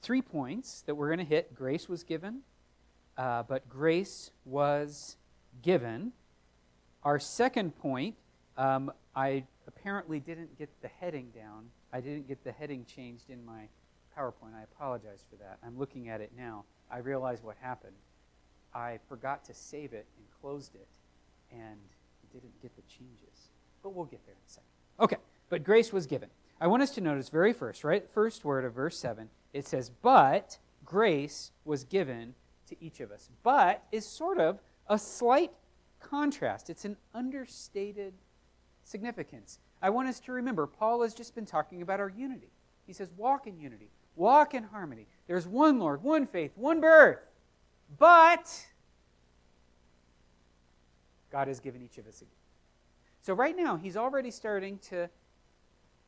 three 0.02 0.22
points 0.22 0.82
that 0.86 0.96
we're 0.96 1.08
going 1.08 1.20
to 1.20 1.26
hit. 1.26 1.54
Grace 1.54 1.90
was 1.90 2.04
given, 2.04 2.42
uh, 3.18 3.44
but 3.44 3.68
grace 3.68 4.32
was 4.46 5.18
given. 5.62 6.14
Our 7.04 7.20
second 7.20 7.78
point, 7.78 8.16
um, 8.58 8.92
I 9.16 9.44
apparently 9.68 10.20
didn't 10.20 10.58
get 10.58 10.70
the 10.82 10.88
heading 10.88 11.32
down. 11.36 11.66
I 11.92 12.02
didn't 12.02 12.28
get 12.28 12.44
the 12.44 12.52
heading 12.52 12.86
changed 12.86 13.30
in 13.30 13.46
my 13.46 13.68
PowerPoint. 14.18 14.56
I 14.58 14.64
apologize 14.64 15.24
for 15.30 15.36
that. 15.38 15.60
I'm 15.66 15.78
looking 15.78 16.10
at 16.10 16.22
it 16.22 16.32
now. 16.36 16.66
I 16.90 17.00
realize 17.00 17.44
what 17.44 17.56
happened. 17.62 17.96
I 18.78 19.00
forgot 19.10 19.44
to 19.46 19.56
save 19.56 19.94
it 19.94 20.06
and 20.18 20.26
closed 20.40 20.76
it, 20.76 20.88
and 21.52 21.80
didn't 22.32 22.62
get 22.62 22.76
the 22.76 22.84
changes. 22.84 23.50
But 23.82 23.96
we'll 23.96 24.06
get 24.06 24.24
there 24.26 24.36
in 24.36 24.42
a 24.48 24.52
second. 24.52 24.70
Okay, 25.00 25.16
but 25.50 25.64
grace 25.64 25.92
was 25.92 26.06
given. 26.06 26.30
I 26.62 26.68
want 26.68 26.84
us 26.84 26.92
to 26.92 27.02
notice 27.02 27.30
very 27.30 27.54
first, 27.54 27.84
right? 27.84 28.08
First 28.08 28.46
word 28.46 28.66
of 28.66 28.74
verse 28.74 29.00
7, 29.00 29.30
it 29.52 29.66
says, 29.66 29.90
But 29.90 30.60
grace 30.86 31.52
was 31.66 31.86
given 31.86 32.36
to 32.68 32.76
each 32.80 33.00
of 33.00 33.12
us. 33.12 33.30
But 33.42 33.84
is 33.92 34.06
sort 34.06 34.38
of 34.38 34.60
a 34.88 35.00
slight 35.00 35.52
contrast, 36.00 36.70
it's 36.70 36.86
an 36.86 36.98
understated 37.16 38.14
significance. 38.84 39.58
I 39.82 39.90
want 39.90 40.08
us 40.08 40.20
to 40.22 40.32
remember, 40.32 40.68
Paul 40.68 41.02
has 41.02 41.16
just 41.16 41.34
been 41.34 41.48
talking 41.48 41.82
about 41.82 42.00
our 42.00 42.10
unity. 42.10 42.52
He 42.86 42.94
says, 42.94 43.12
Walk 43.18 43.48
in 43.48 43.60
unity, 43.60 43.90
walk 44.16 44.54
in 44.54 44.66
harmony. 44.66 45.08
There's 45.26 45.48
one 45.48 45.80
Lord, 45.80 46.04
one 46.04 46.28
faith, 46.28 46.52
one 46.56 46.80
birth. 46.80 47.27
But 47.98 48.68
God 51.32 51.48
has 51.48 51.60
given 51.60 51.82
each 51.82 51.98
of 51.98 52.08
us 52.08 52.22
a 52.22 52.26
gift. 52.26 52.36
So, 53.22 53.34
right 53.34 53.56
now, 53.56 53.76
he's 53.76 53.98
already 53.98 54.32
starting 54.32 54.80
to 54.90 55.10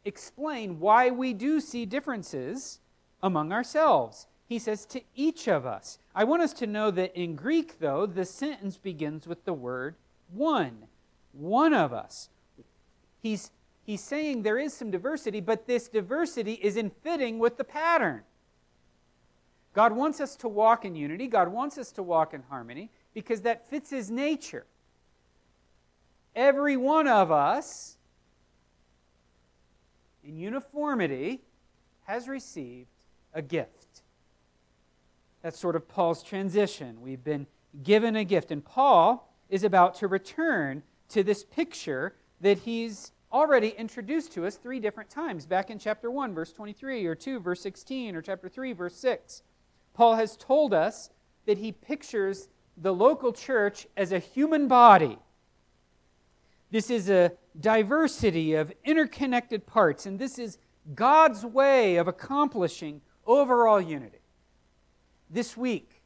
explain 0.06 0.80
why 0.80 1.10
we 1.10 1.34
do 1.34 1.60
see 1.60 1.86
differences 1.86 2.80
among 3.22 3.52
ourselves. 3.52 4.28
he 4.48 4.58
says 4.58 4.84
to 4.84 5.02
each 5.14 5.48
of 5.48 5.66
us. 5.66 6.00
I 6.16 6.24
want 6.24 6.42
us 6.42 6.54
to 6.54 6.66
know 6.66 6.90
that 6.90 7.16
in 7.16 7.36
Greek, 7.36 7.80
though, 7.80 8.08
the 8.08 8.26
sentence 8.26 8.78
begins 8.78 9.28
with 9.28 9.46
the 9.46 9.54
word 9.54 9.96
one. 10.32 10.86
One 11.34 11.74
of 11.74 11.94
us. 11.94 12.30
He's, 13.22 13.52
he's 13.86 14.02
saying 14.02 14.42
there 14.42 14.58
is 14.58 14.74
some 14.74 14.90
diversity, 14.90 15.40
but 15.40 15.68
this 15.68 15.88
diversity 15.88 16.54
is 16.54 16.78
in 16.78 16.90
fitting 16.90 17.38
with 17.38 17.58
the 17.58 17.64
pattern. 17.64 18.24
God 19.80 19.94
wants 19.94 20.20
us 20.20 20.36
to 20.36 20.50
walk 20.50 20.84
in 20.84 20.94
unity, 20.94 21.28
God 21.28 21.48
wants 21.48 21.78
us 21.78 21.94
to 21.94 22.04
walk 22.04 22.34
in 22.34 22.44
harmony 22.50 22.92
because 23.14 23.44
that 23.44 23.70
fits 23.70 23.90
his 23.90 24.12
nature. 24.12 24.66
Every 26.36 26.76
one 26.76 27.08
of 27.08 27.32
us, 27.32 27.96
in 30.22 30.36
uniformity, 30.36 31.44
has 32.08 32.28
received 32.28 32.90
a 33.34 33.42
gift. 33.42 34.02
That's 35.44 35.58
sort 35.58 35.78
of 35.78 35.88
Paul's 35.88 36.24
transition. 36.24 37.00
We've 37.00 37.24
been 37.24 37.48
given 37.82 38.18
a 38.18 38.26
gift. 38.26 38.52
And 38.52 38.66
Paul 38.66 39.34
is 39.48 39.64
about 39.64 39.96
to 40.00 40.10
return 40.10 40.84
to 41.08 41.24
this 41.24 41.46
picture 41.46 42.16
that 42.42 42.58
he's 42.58 43.14
already 43.32 43.70
introduced 43.70 44.34
to 44.34 44.46
us 44.46 44.58
three 44.58 44.82
different 44.82 45.10
times 45.10 45.46
back 45.46 45.70
in 45.70 45.80
chapter 45.80 46.12
1, 46.12 46.34
verse 46.34 46.52
23, 46.52 47.06
or 47.06 47.16
2, 47.16 47.40
verse 47.40 47.62
16, 47.62 48.18
or 48.18 48.22
chapter 48.22 48.50
3, 48.50 48.74
verse 48.74 48.98
6. 48.98 49.42
Paul 50.00 50.16
has 50.16 50.38
told 50.38 50.74
us 50.74 51.10
that 51.46 51.58
he 51.58 51.74
pictures 51.74 52.48
the 52.78 52.94
local 52.94 53.34
church 53.34 53.86
as 53.98 54.14
a 54.14 54.20
human 54.20 54.70
body. 54.70 55.20
This 56.72 56.90
is 56.90 57.10
a 57.10 57.34
diversity 57.60 58.54
of 58.54 58.72
interconnected 58.86 59.68
parts, 59.68 60.06
and 60.06 60.18
this 60.18 60.40
is 60.40 60.58
God's 60.96 61.44
way 61.46 61.98
of 61.98 62.08
accomplishing 62.08 63.02
overall 63.28 63.82
unity. 63.82 64.22
This 65.30 65.58
week, 65.58 66.02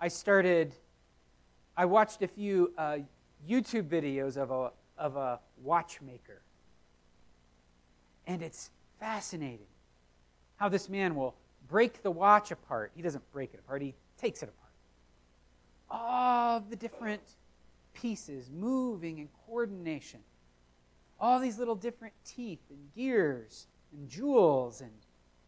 I 0.00 0.08
started, 0.08 0.74
I 1.76 1.84
watched 1.84 2.20
a 2.22 2.26
few 2.26 2.74
uh, 2.76 2.96
YouTube 3.48 3.88
videos 3.88 4.36
of 4.36 4.50
a, 4.50 4.72
of 5.00 5.14
a 5.14 5.38
watchmaker. 5.62 6.42
And 8.26 8.42
it's 8.42 8.70
fascinating 8.98 9.68
how 10.56 10.68
this 10.68 10.88
man 10.88 11.14
will 11.14 11.36
break 11.68 12.02
the 12.02 12.10
watch 12.10 12.50
apart. 12.50 12.92
He 12.94 13.02
doesn't 13.02 13.30
break 13.32 13.54
it 13.54 13.60
apart, 13.60 13.82
he 13.82 13.94
takes 14.20 14.42
it 14.42 14.48
apart. 14.48 14.72
All 15.90 16.60
the 16.60 16.76
different 16.76 17.22
pieces 17.94 18.50
moving 18.50 19.18
in 19.18 19.28
coordination. 19.46 20.20
All 21.20 21.40
these 21.40 21.58
little 21.58 21.74
different 21.74 22.14
teeth 22.24 22.60
and 22.70 22.92
gears 22.94 23.66
and 23.92 24.08
jewels 24.08 24.80
and 24.80 24.92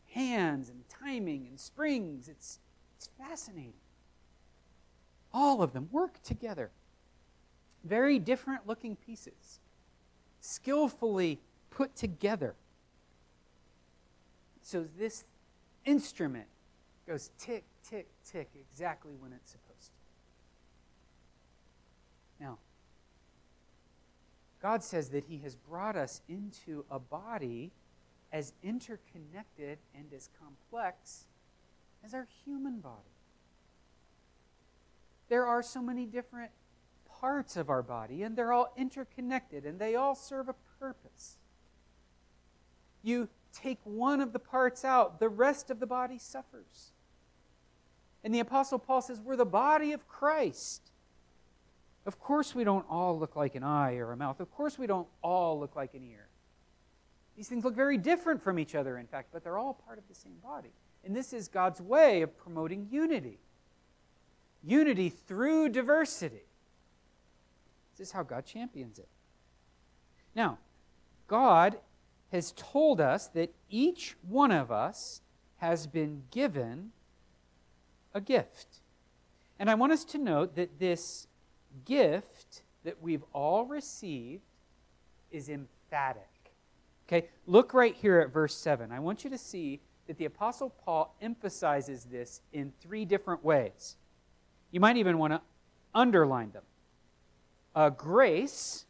hands 0.09 0.69
and 0.69 0.83
timing 0.89 1.47
and 1.47 1.59
springs. 1.59 2.29
It's, 2.29 2.59
it's 2.97 3.09
fascinating. 3.19 3.75
All 5.33 5.63
of 5.63 5.73
them 5.73 5.89
work 5.93 6.23
together. 6.23 6.71
Very 7.85 8.19
different 8.19 8.67
looking 8.67 8.97
pieces, 8.97 9.61
skillfully 10.41 11.39
put 11.71 11.97
together. 11.97 12.55
So 14.61 14.87
this 14.99 15.25
instrument 15.85 16.47
goes 17.07 17.31
tick, 17.39 17.65
tick, 17.89 18.09
tick 18.25 18.49
exactly 18.59 19.15
when 19.19 19.33
it's 19.33 19.51
supposed 19.51 19.93
to. 22.39 22.45
Now, 22.45 22.59
God 24.63 24.83
says 24.83 25.11
that 25.11 25.25
He 25.25 25.39
has 25.39 25.57
brought 25.57 25.97
us 25.97 26.23
into 26.29 26.85
a 26.91 26.99
body 26.99 27.73
as 28.33 28.53
interconnected 28.63 29.79
and 29.95 30.13
as 30.15 30.29
complex 30.39 31.27
as 32.05 32.15
our 32.15 32.29
human 32.45 32.81
body. 32.81 32.97
There 35.29 35.47
are 35.47 35.63
so 35.63 35.81
many 35.81 36.07
different 36.07 36.51
parts 37.21 37.57
of 37.57 37.69
our 37.71 37.83
body, 37.83 38.23
and 38.23 38.37
they're 38.37 38.53
all 38.53 38.73
interconnected, 38.77 39.65
and 39.65 39.79
they 39.79 39.95
all 39.95 40.15
serve 40.15 40.49
a 40.49 40.55
purpose. 40.79 41.37
You 43.03 43.29
take 43.53 43.79
one 43.85 44.21
of 44.21 44.33
the 44.33 44.39
parts 44.39 44.85
out, 44.85 45.21
the 45.21 45.29
rest 45.29 45.71
of 45.71 45.81
the 45.81 45.87
body 45.87 46.19
suffers. 46.19 46.93
And 48.23 48.35
the 48.35 48.41
Apostle 48.41 48.79
Paul 48.79 49.03
says, 49.03 49.21
We're 49.21 49.37
the 49.37 49.45
body 49.45 49.93
of 49.93 50.07
Christ. 50.09 50.91
Of 52.07 52.19
course, 52.19 52.55
we 52.55 52.65
don't 52.65 52.87
all 52.89 53.19
look 53.19 53.37
like 53.37 53.55
an 53.55 53.63
eye 53.63 53.97
or 53.97 54.13
a 54.13 54.17
mouth. 54.17 54.41
Of 54.41 54.51
course, 54.51 54.79
we 54.79 54.87
don't 54.87 55.09
all 55.23 55.59
look 55.59 55.77
like 55.77 55.95
an 55.95 56.03
ear. 56.05 56.29
These 57.37 57.49
things 57.49 57.65
look 57.65 57.75
very 57.75 57.99
different 57.99 58.43
from 58.43 58.59
each 58.59 58.75
other, 58.75 58.99
in 58.99 59.07
fact, 59.07 59.29
but 59.33 59.45
they're 59.45 59.59
all 59.59 59.75
part 59.75 59.99
of 59.99 60.05
the 60.09 60.15
same 60.15 60.37
body. 60.43 60.73
And 61.05 61.15
this 61.15 61.33
is 61.33 61.49
God's 61.49 61.81
way 61.81 62.23
of 62.23 62.37
promoting 62.37 62.89
unity 62.91 63.39
unity 64.63 65.09
through 65.09 65.71
diversity. 65.71 66.45
This 67.97 68.09
is 68.09 68.13
how 68.13 68.23
God 68.23 68.45
champions 68.45 68.99
it. 68.99 69.09
Now, 70.35 70.59
God 71.27 71.79
has 72.33 72.53
told 72.57 73.01
us 73.01 73.27
that 73.29 73.53
each 73.69 74.17
one 74.29 74.53
of 74.53 74.71
us 74.71 75.21
has 75.57 75.87
been 75.87 76.23
given 76.31 76.93
a 78.15 78.21
gift. 78.21 78.81
And 79.59 79.69
I 79.69 79.75
want 79.75 79.93
us 79.93 80.05
to 80.07 80.19
note 80.19 80.57
that 80.57 80.79
this 80.79 81.27
gift 81.85 82.63
that 82.85 83.03
we've 83.03 83.25
all 83.33 83.67
received 83.67 84.43
is 85.31 85.49
emphatic. 85.49 86.29
Okay, 87.07 87.29
look 87.47 87.75
right 87.75 87.95
here 87.95 88.21
at 88.21 88.33
verse 88.33 88.55
7. 88.55 88.93
I 88.93 89.01
want 89.01 89.25
you 89.25 89.31
to 89.31 89.39
see 89.39 89.81
that 90.07 90.17
the 90.17 90.25
Apostle 90.25 90.71
Paul 90.85 91.15
emphasizes 91.21 92.05
this 92.05 92.41
in 92.53 92.73
three 92.81 93.05
different 93.05 93.45
ways. 93.45 93.97
You 94.71 94.81
might 94.81 94.97
even 94.97 95.19
want 95.19 95.33
to 95.33 95.41
underline 95.95 96.53
them. 96.53 96.63
A 97.75 97.91
grace 97.91 98.87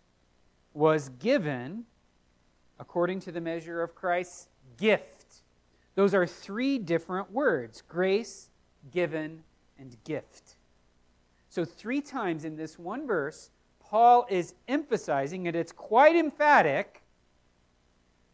was 0.72 1.08
given 1.08 1.84
according 2.80 3.20
to 3.20 3.30
the 3.30 3.40
measure 3.40 3.82
of 3.82 3.94
Christ's 3.94 4.48
gift. 4.78 5.42
Those 5.94 6.14
are 6.14 6.26
three 6.26 6.78
different 6.78 7.30
words 7.30 7.82
grace, 7.86 8.48
given, 8.90 9.44
and 9.78 9.96
gift. 10.04 10.56
So, 11.50 11.64
three 11.64 12.00
times 12.00 12.44
in 12.44 12.56
this 12.56 12.78
one 12.78 13.06
verse, 13.06 13.50
Paul 13.80 14.26
is 14.30 14.54
emphasizing, 14.66 15.46
and 15.46 15.56
it's 15.56 15.72
quite 15.72 16.16
emphatic, 16.16 17.02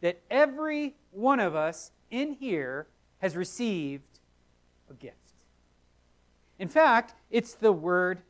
that 0.01 0.21
every 0.31 0.95
one 1.11 1.39
of 1.39 1.55
us 1.55 1.91
in 2.09 2.33
here 2.33 2.87
has 3.19 3.35
received 3.35 4.19
a 4.89 4.93
gift. 4.93 5.15
In 6.59 6.69
fact, 6.69 7.15
it's 7.31 7.53
the 7.53 7.71
word 7.71 8.21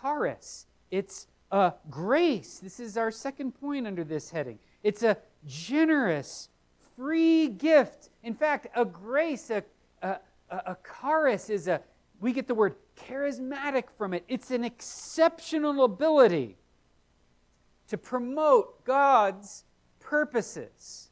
charis. 0.00 0.66
It's 0.90 1.26
a 1.50 1.74
grace. 1.90 2.58
This 2.58 2.80
is 2.80 2.96
our 2.96 3.10
second 3.10 3.52
point 3.52 3.86
under 3.86 4.02
this 4.02 4.30
heading. 4.30 4.58
It's 4.82 5.02
a 5.02 5.18
generous, 5.46 6.48
free 6.96 7.48
gift. 7.48 8.10
In 8.22 8.34
fact, 8.34 8.66
a 8.74 8.84
grace, 8.84 9.50
a, 9.50 9.64
a, 10.02 10.18
a 10.50 10.76
charis 11.00 11.50
is 11.50 11.68
a, 11.68 11.80
we 12.20 12.32
get 12.32 12.46
the 12.46 12.54
word 12.54 12.76
charismatic 12.96 13.84
from 13.96 14.14
it. 14.14 14.24
It's 14.28 14.50
an 14.50 14.64
exceptional 14.64 15.84
ability 15.84 16.56
to 17.88 17.98
promote 17.98 18.84
God's 18.84 19.64
purposes. 20.00 21.10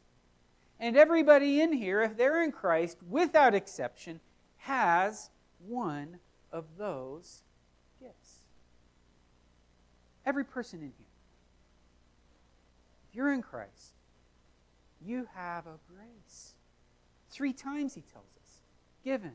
And 0.78 0.96
everybody 0.96 1.60
in 1.60 1.72
here, 1.72 2.02
if 2.02 2.16
they're 2.16 2.42
in 2.42 2.52
Christ, 2.52 2.98
without 3.08 3.54
exception, 3.54 4.20
has 4.58 5.30
one 5.66 6.18
of 6.52 6.64
those 6.78 7.42
gifts. 8.00 8.38
Every 10.24 10.44
person 10.44 10.80
in 10.80 10.92
here. 10.96 11.06
If 13.08 13.16
you're 13.16 13.32
in 13.32 13.42
Christ, 13.42 13.94
you 15.04 15.28
have 15.34 15.66
a 15.66 15.78
grace. 15.94 16.54
Three 17.30 17.52
times 17.52 17.94
he 17.94 18.02
tells 18.02 18.26
us 18.42 18.62
given 19.04 19.32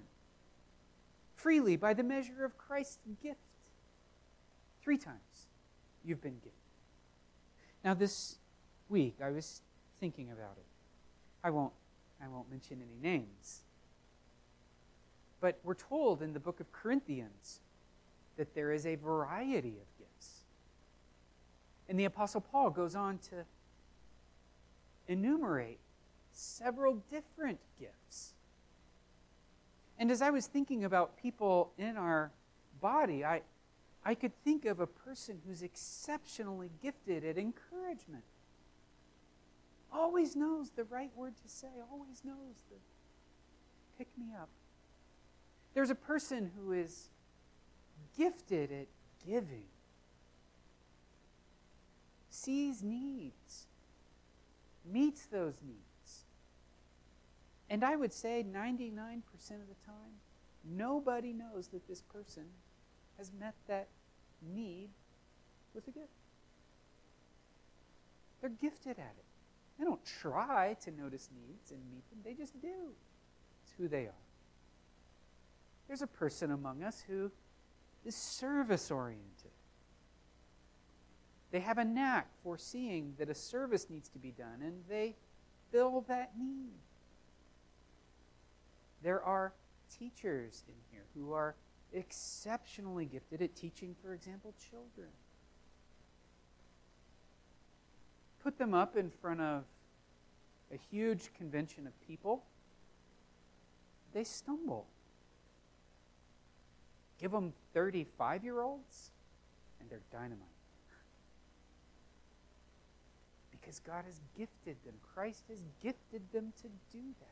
freely 1.35 1.75
by 1.75 1.93
the 1.93 2.01
measure 2.03 2.43
of 2.43 2.57
Christ's 2.57 2.97
gift. 3.21 3.39
Three 4.81 4.97
times 4.97 5.47
you've 6.03 6.21
been 6.21 6.39
given. 6.39 6.51
Now, 7.83 7.93
this 7.93 8.37
week, 8.89 9.17
I 9.23 9.29
was 9.29 9.61
thinking 9.99 10.31
about 10.31 10.57
it. 10.57 10.65
I 11.43 11.51
won't, 11.51 11.73
I 12.19 12.27
won't 12.27 12.49
mention 12.49 12.81
any 12.81 12.97
names. 12.99 13.61
But 15.39 15.59
we're 15.63 15.75
told 15.75 16.23
in 16.23 16.33
the 16.33 16.39
book 16.39 16.59
of 16.59 16.71
Corinthians 16.71 17.59
that 18.37 18.55
there 18.55 18.71
is 18.71 18.87
a 18.87 18.95
variety 18.95 19.77
of 19.77 19.97
gifts. 19.99 20.45
And 21.87 21.99
the 21.99 22.05
Apostle 22.05 22.41
Paul 22.41 22.71
goes 22.71 22.95
on 22.95 23.19
to 23.29 23.45
enumerate 25.07 25.79
several 26.31 26.95
different 27.09 27.59
gifts. 27.79 28.33
And 29.97 30.11
as 30.11 30.21
I 30.21 30.29
was 30.29 30.47
thinking 30.47 30.83
about 30.83 31.17
people 31.17 31.71
in 31.77 31.95
our 31.95 32.31
body, 32.81 33.23
I, 33.23 33.41
I 34.03 34.15
could 34.15 34.33
think 34.43 34.65
of 34.65 34.79
a 34.79 34.87
person 34.87 35.41
who's 35.47 35.61
exceptionally 35.61 36.69
gifted 36.81 37.23
at 37.23 37.37
encouragement 37.37 38.23
always 39.93 40.35
knows 40.35 40.71
the 40.71 40.83
right 40.83 41.11
word 41.15 41.33
to 41.41 41.49
say, 41.49 41.67
always 41.89 42.23
knows 42.25 42.63
the 42.69 42.77
pick 43.97 44.07
me 44.17 44.25
up. 44.39 44.49
There's 45.73 45.89
a 45.89 45.95
person 45.95 46.51
who 46.57 46.73
is 46.73 47.09
gifted 48.17 48.71
at 48.71 48.87
giving, 49.25 49.65
sees 52.29 52.83
needs, 52.83 53.67
meets 54.91 55.25
those 55.25 55.55
needs. 55.65 56.25
And 57.69 57.83
I 57.83 57.95
would 57.95 58.13
say 58.13 58.45
99% 58.47 58.83
of 58.91 59.67
the 59.67 59.85
time, 59.85 60.19
nobody 60.63 61.33
knows 61.33 61.67
that 61.69 61.87
this 61.87 62.01
person 62.01 62.45
has 63.17 63.31
met 63.39 63.55
that 63.67 63.87
need 64.41 64.89
with 65.73 65.87
a 65.87 65.91
gift. 65.91 66.09
They're 68.41 68.49
gifted 68.49 68.99
at 68.99 69.15
it. 69.17 69.25
They 69.79 69.85
don't 69.85 70.05
try 70.05 70.75
to 70.83 70.91
notice 70.91 71.29
needs 71.35 71.71
and 71.71 71.79
meet 71.91 72.09
them, 72.09 72.19
they 72.23 72.33
just 72.33 72.59
do. 72.61 72.93
It's 73.63 73.73
who 73.77 73.87
they 73.87 74.03
are. 74.03 74.21
There's 75.87 76.01
a 76.01 76.07
person 76.07 76.51
among 76.51 76.83
us 76.83 77.03
who 77.07 77.31
is 78.05 78.15
service 78.15 78.91
oriented. 78.91 79.51
They 81.55 81.61
have 81.61 81.77
a 81.77 81.85
knack 81.85 82.27
for 82.43 82.57
seeing 82.57 83.13
that 83.17 83.29
a 83.29 83.33
service 83.33 83.89
needs 83.89 84.09
to 84.09 84.19
be 84.19 84.31
done, 84.31 84.61
and 84.61 84.83
they 84.89 85.15
fill 85.71 86.01
that 86.09 86.37
need. 86.37 86.81
There 89.01 89.23
are 89.23 89.53
teachers 89.97 90.65
in 90.67 90.73
here 90.91 91.05
who 91.15 91.31
are 91.31 91.55
exceptionally 91.93 93.05
gifted 93.05 93.41
at 93.41 93.55
teaching, 93.55 93.95
for 94.03 94.13
example, 94.13 94.53
children. 94.69 95.07
Put 98.43 98.57
them 98.57 98.73
up 98.73 98.97
in 98.97 99.09
front 99.09 99.39
of 99.39 99.63
a 100.73 100.77
huge 100.91 101.33
convention 101.37 101.87
of 101.87 101.93
people, 102.05 102.43
they 104.13 104.25
stumble. 104.25 104.87
Give 107.17 107.31
them 107.31 107.53
35 107.73 108.43
year 108.43 108.59
olds, 108.59 109.11
and 109.79 109.89
they're 109.89 110.01
dynamite. 110.11 110.54
Because 113.65 113.79
God 113.79 114.05
has 114.05 114.21
gifted 114.37 114.75
them, 114.85 114.93
Christ 115.15 115.45
has 115.49 115.63
gifted 115.81 116.21
them 116.31 116.53
to 116.61 116.67
do 116.91 117.01
that. 117.19 117.27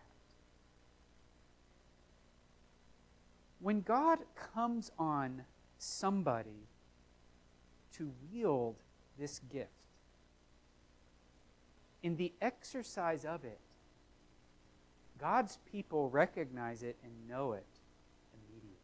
When 3.60 3.82
God 3.82 4.18
comes 4.36 4.92
on 4.98 5.44
somebody 5.78 6.68
to 7.98 8.12
wield 8.32 8.78
this 9.20 9.42
gift, 9.52 9.70
in 12.02 12.16
the 12.16 12.34
exercise 12.42 13.26
of 13.26 13.46
it, 13.46 13.60
God's 15.20 15.60
people 15.72 16.10
recognize 16.10 16.82
it 16.82 16.98
and 17.04 17.12
know 17.30 17.54
it 17.54 17.68
immediately. 18.34 18.80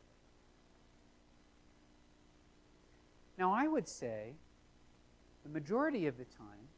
Now, 3.39 3.51
I 3.51 3.67
would 3.67 3.87
say 3.87 4.35
the 5.41 5.49
majority 5.49 6.05
of 6.05 6.19
the 6.19 6.25
time, 6.25 6.68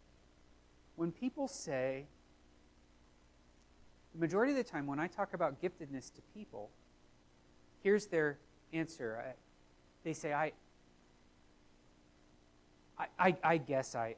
when 0.95 1.11
people 1.11 1.47
say, 1.47 2.05
the 4.13 4.19
majority 4.19 4.51
of 4.51 4.57
the 4.57 4.63
time 4.63 4.87
when 4.87 4.99
I 4.99 5.07
talk 5.07 5.33
about 5.33 5.61
giftedness 5.61 6.13
to 6.15 6.21
people, 6.33 6.69
Here's 7.83 8.05
their 8.07 8.37
answer. 8.73 9.35
They 10.03 10.13
say, 10.13 10.33
I, 10.33 10.53
I, 13.19 13.35
I, 13.43 13.57
guess 13.57 13.95
I, 13.95 14.15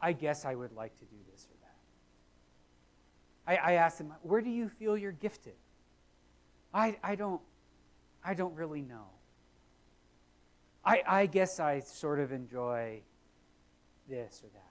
I 0.00 0.12
guess 0.12 0.44
I 0.44 0.54
would 0.54 0.72
like 0.72 0.98
to 0.98 1.04
do 1.04 1.16
this 1.30 1.46
or 1.46 1.54
that. 3.54 3.62
I, 3.62 3.72
I 3.72 3.74
ask 3.74 3.98
them, 3.98 4.12
where 4.22 4.40
do 4.40 4.50
you 4.50 4.68
feel 4.68 4.98
you're 4.98 5.12
gifted? 5.12 5.54
I, 6.74 6.96
I 7.02 7.14
don't, 7.14 7.40
I 8.24 8.34
don't 8.34 8.54
really 8.54 8.82
know. 8.82 9.06
I, 10.84 11.02
I 11.06 11.26
guess 11.26 11.60
I 11.60 11.80
sort 11.80 12.20
of 12.20 12.32
enjoy 12.32 13.02
this 14.08 14.42
or 14.42 14.48
that. 14.48 14.69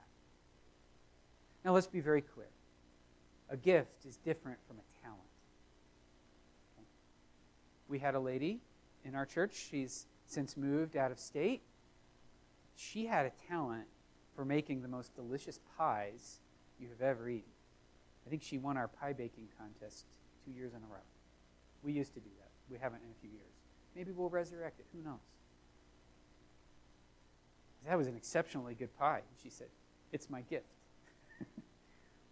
Now 1.64 1.74
let's 1.74 1.88
be 1.88 2.00
very 2.00 2.22
clear. 2.22 2.50
A 3.50 3.58
gift 3.58 4.06
is 4.06 4.18
different 4.18 4.60
from 4.68 4.78
a 4.78 5.04
talent. 5.04 5.30
we 7.90 8.00
had 8.00 8.16
a 8.16 8.20
lady 8.20 8.60
in 9.04 9.16
our 9.16 9.26
church. 9.26 9.68
She's 9.70 10.06
since 10.28 10.56
moved 10.56 10.96
out 10.96 11.12
of 11.12 11.20
state. 11.20 11.62
She 12.76 13.08
had 13.08 13.26
a 13.26 13.32
talent 13.50 13.88
for 14.36 14.46
making 14.46 14.82
the 14.82 14.88
most 14.88 15.14
delicious 15.16 15.60
pies 15.78 16.40
you 16.80 16.88
have 16.88 17.02
ever 17.02 17.28
eaten. 17.28 17.52
I 18.26 18.30
think 18.30 18.44
she 18.44 18.58
won 18.58 18.78
our 18.78 18.88
pie 18.88 19.14
baking 19.14 19.48
contest 19.58 20.06
two 20.46 20.52
years 20.52 20.74
in 20.74 20.78
a 20.78 20.86
row. 20.86 21.00
We 21.84 21.92
used 21.94 22.14
to 22.14 22.20
do 22.20 22.30
that. 22.38 22.52
We 22.70 22.78
haven't 22.78 23.02
in 23.04 23.10
a 23.10 23.20
few 23.20 23.32
years. 23.32 23.52
Maybe 23.96 24.12
we'll 24.12 24.30
resurrect 24.30 24.80
it. 24.80 24.86
Who 24.94 25.02
knows? 25.02 25.20
That 27.88 27.98
was 27.98 28.08
an 28.08 28.16
exceptionally 28.16 28.76
good 28.76 28.96
pie. 28.98 29.22
She 29.42 29.50
said, 29.50 29.68
It's 30.12 30.30
my 30.30 30.42
gift. 30.42 30.66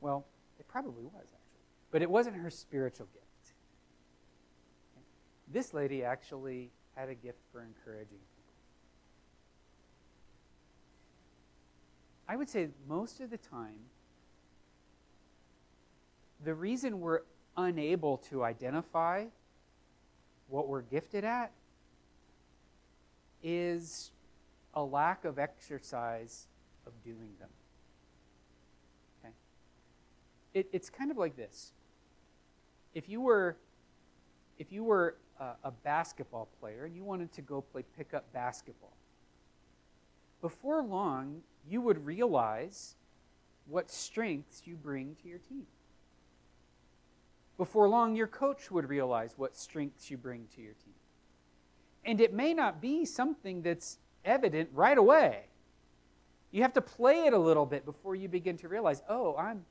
Well, 0.01 0.25
it 0.59 0.67
probably 0.67 1.03
was, 1.03 1.13
actually. 1.23 1.61
But 1.91 2.01
it 2.01 2.09
wasn't 2.09 2.37
her 2.37 2.49
spiritual 2.49 3.07
gift. 3.13 3.25
This 5.51 5.73
lady 5.73 6.03
actually 6.03 6.71
had 6.95 7.09
a 7.09 7.15
gift 7.15 7.39
for 7.51 7.61
encouraging 7.61 8.17
people. 8.17 8.53
I 12.27 12.35
would 12.35 12.49
say 12.49 12.69
most 12.87 13.21
of 13.21 13.29
the 13.29 13.37
time, 13.37 13.79
the 16.43 16.53
reason 16.53 16.99
we're 16.99 17.21
unable 17.55 18.17
to 18.29 18.43
identify 18.43 19.25
what 20.47 20.67
we're 20.67 20.81
gifted 20.81 21.23
at 21.23 21.51
is 23.41 24.11
a 24.73 24.83
lack 24.83 25.25
of 25.25 25.39
exercise 25.39 26.47
of 26.85 26.93
doing 27.03 27.33
them. 27.39 27.49
Okay? 29.23 29.33
It, 30.57 30.67
it's 30.71 30.89
kind 30.89 31.11
of 31.11 31.17
like 31.17 31.35
this. 31.35 31.71
If 32.95 33.07
you 33.07 33.21
were 33.21 33.57
if 34.57 34.71
you 34.71 34.83
were 34.83 35.17
a, 35.39 35.51
a 35.65 35.71
basketball 35.71 36.47
player 36.59 36.85
and 36.85 36.95
you 36.95 37.03
wanted 37.03 37.31
to 37.33 37.43
go 37.43 37.61
play 37.61 37.83
pickup 37.95 38.33
basketball, 38.33 38.97
before 40.41 40.81
long, 40.81 41.41
you 41.69 41.79
would 41.81 42.03
realize 42.03 42.95
what 43.67 43.91
strengths 43.91 44.63
you 44.65 44.75
bring 44.75 45.15
to 45.21 45.27
your 45.27 45.37
team. 45.37 45.67
Before 47.57 47.87
long, 47.87 48.15
your 48.15 48.27
coach 48.27 48.71
would 48.71 48.89
realize 48.89 49.35
what 49.37 49.55
strengths 49.55 50.09
you 50.09 50.17
bring 50.17 50.47
to 50.55 50.61
your 50.61 50.73
team. 50.73 50.95
And 52.03 52.19
it 52.19 52.33
may 52.33 52.55
not 52.55 52.81
be 52.81 53.05
something 53.05 53.61
that's 53.61 53.99
evident 54.25 54.69
right 54.73 54.97
away. 54.97 55.45
You 56.49 56.63
have 56.63 56.73
to 56.73 56.81
play 56.81 57.25
it 57.27 57.33
a 57.33 57.37
little 57.37 57.65
bit 57.67 57.85
before 57.85 58.15
you 58.15 58.27
begin 58.27 58.57
to 58.57 58.67
realize, 58.67 59.03
oh, 59.07 59.35
I'm 59.37 59.65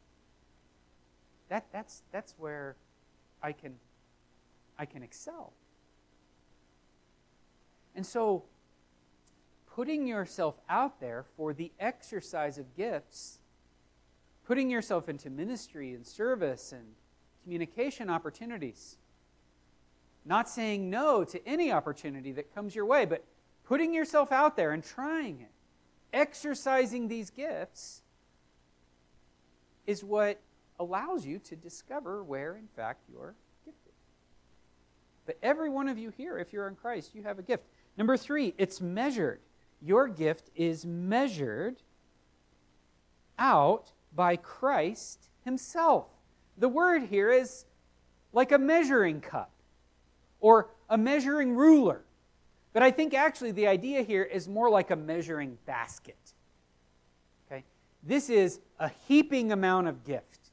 that 1.49 1.67
that's 1.73 2.03
that's 2.13 2.35
where 2.39 2.77
I 3.43 3.53
can 3.53 3.77
I 4.79 4.87
can 4.87 5.03
excel. 5.03 5.53
And 7.95 8.05
so, 8.05 8.45
putting 9.75 10.07
yourself 10.07 10.57
out 10.69 11.01
there 11.01 11.25
for 11.37 11.55
the 11.55 11.73
exercise 11.81 12.59
of 12.59 12.77
gifts, 12.77 13.39
putting 14.47 14.71
yourself 14.71 15.09
into 15.09 15.31
ministry 15.31 15.95
and 15.95 16.07
service 16.07 16.73
and 16.73 16.85
communication 17.43 18.11
opportunities, 18.11 18.99
not 20.25 20.49
saying 20.49 20.91
no 20.91 21.25
to 21.25 21.49
any 21.49 21.73
opportunity 21.73 22.33
that 22.33 22.55
comes 22.55 22.75
your 22.75 22.85
way, 22.85 23.07
but 23.07 23.25
putting 23.65 23.95
yourself 23.95 24.31
out 24.31 24.57
there 24.57 24.73
and 24.73 24.85
trying 24.85 25.41
it, 25.41 25.53
exercising 26.13 27.09
these 27.09 27.31
gifts 27.31 28.03
is 29.87 30.05
what 30.05 30.41
allows 30.79 31.25
you 31.25 31.39
to 31.41 31.57
discover 31.57 32.23
where, 32.23 32.57
in 32.57 32.69
fact, 32.77 33.03
you're 33.11 33.35
gifted. 33.65 33.93
but 35.25 35.39
every 35.43 35.69
one 35.69 35.89
of 35.89 35.99
you 35.99 36.11
here, 36.11 36.39
if 36.39 36.53
you're 36.53 36.69
in 36.69 36.75
Christ, 36.75 37.15
you 37.15 37.23
have 37.23 37.39
a 37.39 37.43
gift. 37.43 37.65
Number 37.97 38.17
three, 38.17 38.55
it's 38.59 38.81
measured. 38.81 39.41
Your 39.81 40.09
gift 40.09 40.51
is 40.55 40.85
measured 40.85 41.77
out 43.39 43.93
by 44.15 44.37
Christ 44.37 45.29
Himself. 45.45 46.07
The 46.59 46.69
word 46.69 47.05
here 47.05 47.31
is 47.31 47.67
like 48.33 48.53
a 48.53 48.59
measuring 48.59 49.21
cup 49.21 49.51
or 50.41 50.69
a 50.89 50.99
measuring 50.99 51.55
ruler. 51.55 52.03
But 52.73 52.83
I 52.83 52.91
think 52.91 53.15
actually 53.15 53.53
the 53.53 53.67
idea 53.67 54.03
here 54.03 54.23
is 54.23 54.49
more 54.49 54.69
like 54.69 54.91
a 54.91 54.97
measuring 54.97 55.57
basket. 55.65 56.35
Okay? 57.47 57.65
This 58.03 58.29
is 58.29 58.61
a 58.79 58.91
heaping 59.09 59.53
amount 59.53 59.89
of 59.89 60.05
gift. 60.05 60.46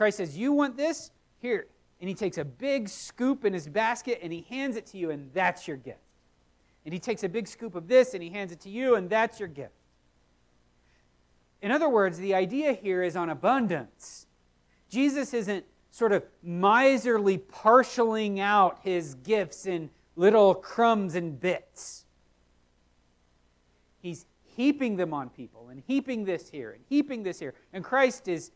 Christ 0.00 0.16
says, 0.16 0.34
You 0.34 0.52
want 0.52 0.78
this? 0.78 1.10
Here, 1.42 1.66
and 2.00 2.08
he 2.08 2.14
takes 2.14 2.38
a 2.38 2.44
big 2.44 2.88
scoop 2.88 3.44
in 3.44 3.52
his 3.52 3.68
basket 3.68 4.20
and 4.22 4.32
he 4.32 4.46
hands 4.48 4.76
it 4.76 4.86
to 4.86 4.96
you, 4.96 5.10
and 5.10 5.30
that's 5.34 5.68
your 5.68 5.76
gift. 5.76 6.00
And 6.86 6.94
he 6.94 6.98
takes 6.98 7.22
a 7.22 7.28
big 7.28 7.46
scoop 7.46 7.74
of 7.74 7.86
this 7.86 8.14
and 8.14 8.22
he 8.22 8.30
hands 8.30 8.50
it 8.50 8.60
to 8.60 8.70
you, 8.70 8.94
and 8.94 9.10
that's 9.10 9.38
your 9.38 9.48
gift. 9.50 9.74
In 11.60 11.70
other 11.70 11.86
words, 11.86 12.16
the 12.16 12.34
idea 12.34 12.72
here 12.72 13.02
is 13.02 13.14
on 13.14 13.28
abundance. 13.28 14.26
Jesus 14.88 15.34
isn't 15.34 15.66
sort 15.90 16.12
of 16.12 16.24
miserly 16.42 17.36
partialing 17.36 18.38
out 18.38 18.78
his 18.82 19.16
gifts 19.16 19.66
in 19.66 19.90
little 20.16 20.54
crumbs 20.54 21.14
and 21.14 21.38
bits. 21.38 22.06
He's 24.00 24.24
heaping 24.56 24.96
them 24.96 25.12
on 25.12 25.28
people 25.28 25.68
and 25.68 25.82
heaping 25.86 26.24
this 26.24 26.48
here 26.48 26.70
and 26.70 26.82
heaping 26.88 27.22
this 27.22 27.38
here. 27.38 27.52
And 27.74 27.84
Christ 27.84 28.26
is 28.26 28.50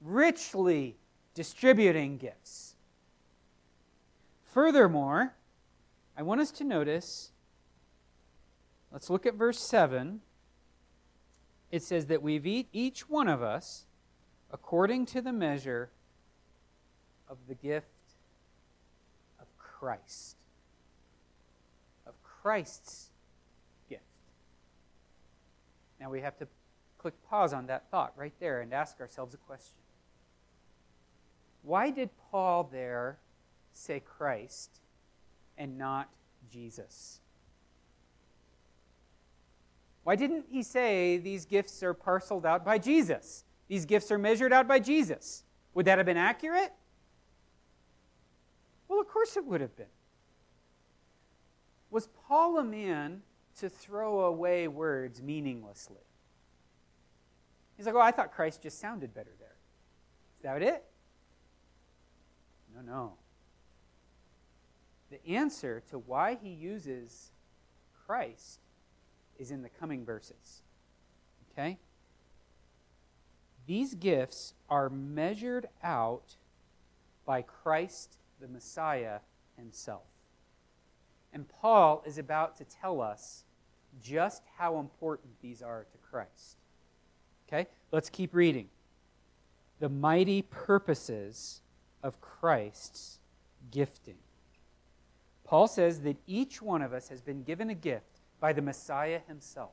richly 0.00 0.96
distributing 1.34 2.16
gifts. 2.16 2.74
Furthermore, 4.44 5.34
I 6.16 6.22
want 6.22 6.40
us 6.40 6.52
to 6.52 6.64
notice, 6.64 7.32
let's 8.92 9.10
look 9.10 9.26
at 9.26 9.34
verse 9.34 9.58
7. 9.58 10.20
It 11.72 11.82
says 11.82 12.06
that 12.06 12.22
we've 12.22 12.46
eat, 12.46 12.68
each 12.72 13.08
one 13.08 13.26
of 13.26 13.42
us 13.42 13.86
according 14.52 15.06
to 15.06 15.20
the 15.20 15.32
measure 15.32 15.90
of 17.28 17.36
the 17.48 17.54
gift 17.54 17.86
of 19.40 19.46
Christ. 19.58 20.36
Of 22.06 22.14
Christ's 22.22 23.10
gift. 23.88 24.02
Now 25.98 26.10
we 26.10 26.20
have 26.20 26.38
to 26.38 26.46
click 26.98 27.14
pause 27.28 27.52
on 27.52 27.66
that 27.66 27.90
thought 27.90 28.12
right 28.16 28.32
there 28.38 28.60
and 28.60 28.72
ask 28.72 29.00
ourselves 29.00 29.34
a 29.34 29.38
question. 29.38 29.74
Why 31.64 31.90
did 31.90 32.10
Paul 32.30 32.68
there 32.70 33.18
say 33.72 34.00
Christ 34.00 34.80
and 35.56 35.78
not 35.78 36.10
Jesus? 36.50 37.20
Why 40.04 40.14
didn't 40.14 40.44
he 40.50 40.62
say 40.62 41.16
these 41.16 41.46
gifts 41.46 41.82
are 41.82 41.94
parceled 41.94 42.44
out 42.44 42.64
by 42.64 42.76
Jesus? 42.76 43.44
These 43.68 43.86
gifts 43.86 44.10
are 44.12 44.18
measured 44.18 44.52
out 44.52 44.68
by 44.68 44.78
Jesus. 44.78 45.42
Would 45.72 45.86
that 45.86 45.96
have 45.98 46.06
been 46.06 46.18
accurate? 46.18 46.72
Well, 48.86 49.00
of 49.00 49.08
course 49.08 49.38
it 49.38 49.46
would 49.46 49.62
have 49.62 49.74
been. 49.74 49.86
Was 51.90 52.08
Paul 52.28 52.58
a 52.58 52.64
man 52.64 53.22
to 53.58 53.70
throw 53.70 54.20
away 54.20 54.68
words 54.68 55.22
meaninglessly? 55.22 55.96
He's 57.78 57.86
like, 57.86 57.94
oh, 57.94 58.00
I 58.00 58.10
thought 58.10 58.32
Christ 58.32 58.62
just 58.62 58.78
sounded 58.78 59.14
better 59.14 59.32
there. 59.38 59.56
Is 60.36 60.42
that 60.42 60.62
it? 60.62 60.84
No, 62.74 62.80
no. 62.82 63.12
The 65.10 65.26
answer 65.34 65.82
to 65.90 65.98
why 65.98 66.38
he 66.42 66.50
uses 66.50 67.30
Christ 68.06 68.60
is 69.38 69.50
in 69.50 69.62
the 69.62 69.68
coming 69.68 70.04
verses. 70.04 70.62
Okay? 71.52 71.78
These 73.66 73.94
gifts 73.94 74.54
are 74.68 74.90
measured 74.90 75.68
out 75.82 76.36
by 77.24 77.42
Christ 77.42 78.16
the 78.40 78.48
Messiah 78.48 79.20
himself. 79.56 80.02
And 81.32 81.48
Paul 81.48 82.02
is 82.06 82.18
about 82.18 82.56
to 82.58 82.64
tell 82.64 83.00
us 83.00 83.44
just 84.02 84.42
how 84.58 84.78
important 84.78 85.40
these 85.40 85.62
are 85.62 85.86
to 85.90 85.98
Christ. 85.98 86.56
Okay? 87.48 87.68
Let's 87.90 88.10
keep 88.10 88.34
reading. 88.34 88.68
The 89.80 89.88
mighty 89.88 90.42
purposes 90.42 91.60
of 92.04 92.20
Christ's 92.20 93.18
gifting. 93.72 94.18
Paul 95.42 95.66
says 95.66 96.02
that 96.02 96.18
each 96.26 96.62
one 96.62 96.82
of 96.82 96.92
us 96.92 97.08
has 97.08 97.20
been 97.20 97.42
given 97.42 97.70
a 97.70 97.74
gift 97.74 98.20
by 98.38 98.52
the 98.52 98.62
Messiah 98.62 99.20
himself. 99.26 99.72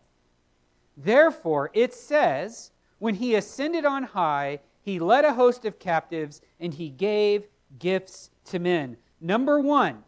Therefore, 0.98 1.70
it 1.74 1.94
says, 1.94 2.72
when 3.00 3.16
he 3.16 3.36
ascended 3.36 3.86
on 3.86 4.04
high, 4.04 4.60
he 4.82 5.00
led 5.00 5.26
a 5.26 5.34
host 5.34 5.66
of 5.66 5.78
captives 5.78 6.42
and 6.60 6.74
he 6.74 6.90
gave 6.90 7.48
gifts 7.78 8.30
to 8.46 8.60
men. 8.60 8.98
Number 9.20 9.60
one, 9.60 10.04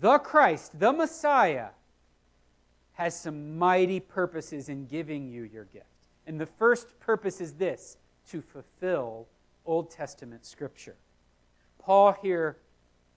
the 0.00 0.18
Christ, 0.18 0.78
the 0.78 0.92
Messiah, 0.92 1.68
has 2.92 3.18
some 3.18 3.58
mighty 3.58 4.00
purposes 4.00 4.68
in 4.68 4.86
giving 4.86 5.28
you 5.28 5.42
your 5.42 5.64
gift. 5.64 5.86
And 6.26 6.40
the 6.40 6.46
first 6.46 6.98
purpose 7.00 7.40
is 7.40 7.54
this 7.54 7.96
to 8.30 8.42
fulfill 8.42 9.28
Old 9.64 9.90
Testament 9.90 10.44
scripture. 10.44 10.96
Paul 11.78 12.16
here 12.22 12.58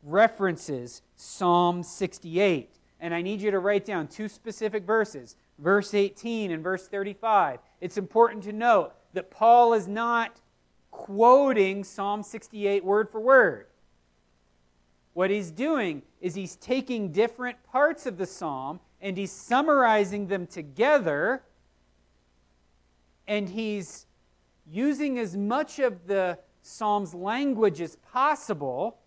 references 0.04 1.02
Psalm 1.16 1.84
68. 1.84 2.76
And 3.00 3.14
I 3.14 3.22
need 3.22 3.42
you 3.42 3.52
to 3.52 3.60
write 3.60 3.86
down 3.86 4.08
two 4.08 4.28
specific 4.28 4.86
verses, 4.86 5.36
verse 5.58 5.94
18 5.94 6.52
and 6.52 6.64
verse 6.64 6.88
35. 6.88 7.60
It's 7.80 7.98
important 7.98 8.44
to 8.44 8.54
note 8.54 8.94
that 9.14 9.32
Paul 9.32 9.74
is 9.74 9.88
not 9.88 10.40
quoting 10.92 11.84
Psalm 11.84 12.22
68 12.22 12.84
word 12.84 13.10
for 13.10 13.20
word. 13.20 13.68
What 15.14 15.30
he's 15.30 15.52
doing 15.52 16.04
is 16.22 16.36
he's 16.36 16.56
taking 16.56 17.12
different 17.12 17.62
parts 17.64 18.06
of 18.06 18.18
the 18.18 18.26
psalm 18.26 18.80
and 19.02 19.18
he's 19.18 19.32
summarizing 19.32 20.28
them 20.28 20.48
together 20.48 21.44
and 23.28 23.50
he's 23.50 24.06
using 24.70 25.20
as 25.20 25.36
much 25.36 25.80
of 25.80 26.08
the 26.08 26.38
psalm's 26.62 27.14
language 27.14 27.82
as 27.82 27.96
possible 27.98 28.98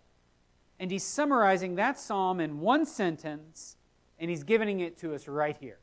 and 0.79 0.91
he's 0.91 1.05
summarizing 1.05 1.77
that 1.77 1.99
psalm 1.99 2.41
in 2.41 2.61
one 2.61 2.85
sentence 2.85 3.77
and 4.19 4.31
he's 4.31 4.43
giving 4.43 4.81
it 4.81 4.97
to 4.99 5.15
us 5.15 5.29
right 5.29 5.57
here. 5.59 5.79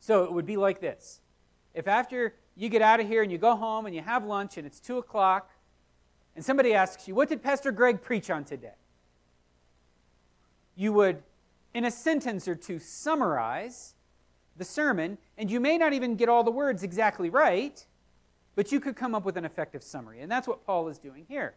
So 0.00 0.24
it 0.24 0.32
would 0.32 0.46
be 0.46 0.56
like 0.56 0.80
this. 0.80 1.20
If 1.74 1.86
after 1.86 2.34
you 2.56 2.68
get 2.68 2.82
out 2.82 3.00
of 3.00 3.06
here 3.06 3.22
and 3.22 3.30
you 3.30 3.38
go 3.38 3.54
home 3.54 3.86
and 3.86 3.94
you 3.94 4.02
have 4.02 4.24
lunch 4.24 4.56
and 4.56 4.66
it's 4.66 4.80
2 4.80 4.98
o'clock 4.98 5.50
and 6.34 6.44
somebody 6.44 6.74
asks 6.74 7.06
you, 7.06 7.14
What 7.14 7.28
did 7.28 7.42
Pastor 7.42 7.72
Greg 7.72 8.02
preach 8.02 8.30
on 8.30 8.44
today? 8.44 8.74
You 10.74 10.92
would, 10.94 11.22
in 11.74 11.84
a 11.84 11.90
sentence 11.90 12.48
or 12.48 12.54
two, 12.54 12.78
summarize 12.78 13.94
the 14.56 14.64
sermon, 14.64 15.18
and 15.38 15.50
you 15.50 15.60
may 15.60 15.78
not 15.78 15.92
even 15.92 16.16
get 16.16 16.28
all 16.28 16.44
the 16.44 16.50
words 16.50 16.82
exactly 16.82 17.30
right, 17.30 17.86
but 18.54 18.72
you 18.72 18.80
could 18.80 18.96
come 18.96 19.14
up 19.14 19.24
with 19.24 19.36
an 19.36 19.44
effective 19.44 19.82
summary. 19.82 20.20
And 20.20 20.30
that's 20.30 20.46
what 20.46 20.64
Paul 20.66 20.88
is 20.88 20.98
doing 20.98 21.24
here. 21.28 21.54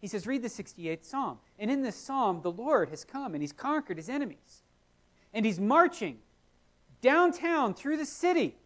He 0.00 0.06
says, 0.06 0.26
Read 0.26 0.42
the 0.42 0.48
68th 0.48 1.04
Psalm. 1.04 1.38
And 1.58 1.70
in 1.70 1.82
this 1.82 1.96
psalm, 1.96 2.40
the 2.42 2.50
Lord 2.50 2.88
has 2.90 3.04
come 3.04 3.34
and 3.34 3.42
he's 3.42 3.52
conquered 3.52 3.96
his 3.96 4.08
enemies. 4.08 4.62
And 5.32 5.44
he's 5.44 5.60
marching 5.60 6.18
downtown 7.00 7.74
through 7.74 7.98
the 7.98 8.06
city. 8.06 8.56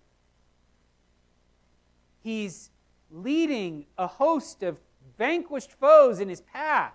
He's 2.23 2.71
leading 3.11 3.87
a 3.99 4.07
host 4.07 4.63
of 4.63 4.79
vanquished 5.19 5.73
foes 5.73 6.21
in 6.21 6.29
his 6.29 6.41
path. 6.41 6.95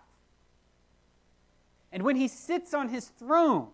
And 1.92 2.04
when 2.04 2.16
he 2.16 2.28
sits 2.28 2.74
on 2.74 2.90
his 2.90 3.08
throne, 3.08 3.70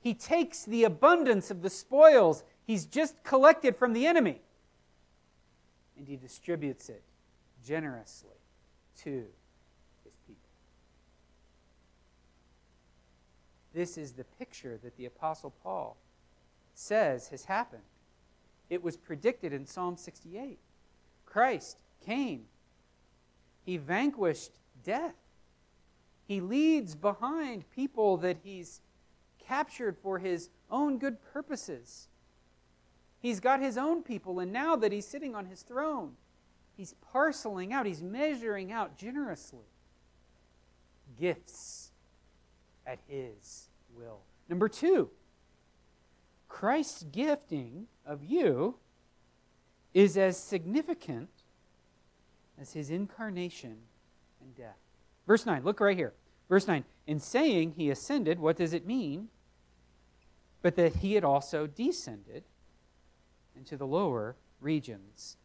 he 0.00 0.14
takes 0.14 0.64
the 0.64 0.84
abundance 0.84 1.50
of 1.50 1.62
the 1.62 1.70
spoils 1.70 2.42
he's 2.66 2.86
just 2.86 3.22
collected 3.22 3.76
from 3.76 3.92
the 3.92 4.06
enemy 4.06 4.40
and 6.00 6.08
he 6.08 6.16
distributes 6.16 6.88
it 6.88 7.02
generously 7.62 8.38
to 9.02 9.26
his 10.02 10.14
people. 10.26 10.48
This 13.74 13.98
is 13.98 14.12
the 14.12 14.24
picture 14.24 14.78
that 14.82 14.96
the 14.96 15.04
Apostle 15.04 15.52
Paul 15.62 15.98
says 16.74 17.28
has 17.28 17.44
happened. 17.44 17.82
It 18.70 18.82
was 18.82 18.96
predicted 18.96 19.52
in 19.52 19.66
Psalm 19.66 19.98
68. 19.98 20.58
Christ 21.26 21.76
came, 22.06 22.46
he 23.62 23.76
vanquished 23.76 24.52
death. 24.82 25.16
He 26.26 26.40
leads 26.40 26.94
behind 26.94 27.70
people 27.76 28.16
that 28.18 28.38
he's 28.42 28.80
captured 29.46 29.98
for 29.98 30.18
his 30.18 30.48
own 30.70 30.96
good 30.96 31.18
purposes. 31.34 32.08
He's 33.20 33.38
got 33.38 33.60
his 33.60 33.76
own 33.76 34.02
people, 34.02 34.40
and 34.40 34.52
now 34.52 34.76
that 34.76 34.92
he's 34.92 35.06
sitting 35.06 35.34
on 35.34 35.46
his 35.46 35.62
throne, 35.62 36.12
he's 36.76 36.94
parceling 37.12 37.72
out, 37.72 37.84
he's 37.84 38.02
measuring 38.02 38.72
out 38.72 38.96
generously 38.96 39.66
gifts 41.18 41.90
at 42.86 42.98
his 43.06 43.68
will. 43.94 44.20
Number 44.48 44.68
two, 44.68 45.10
Christ's 46.48 47.02
gifting 47.04 47.86
of 48.06 48.24
you 48.24 48.76
is 49.92 50.16
as 50.16 50.38
significant 50.38 51.28
as 52.58 52.72
his 52.72 52.90
incarnation 52.90 53.76
and 54.40 54.54
death. 54.54 54.78
Verse 55.26 55.44
9, 55.44 55.62
look 55.62 55.80
right 55.80 55.96
here. 55.96 56.14
Verse 56.48 56.66
9, 56.66 56.84
in 57.06 57.20
saying 57.20 57.72
he 57.76 57.90
ascended, 57.90 58.38
what 58.38 58.56
does 58.56 58.72
it 58.72 58.86
mean? 58.86 59.28
But 60.62 60.76
that 60.76 60.96
he 60.96 61.14
had 61.14 61.24
also 61.24 61.66
descended 61.66 62.44
into 63.56 63.76
the 63.76 63.86
lower 63.86 64.36
regions 64.60 65.36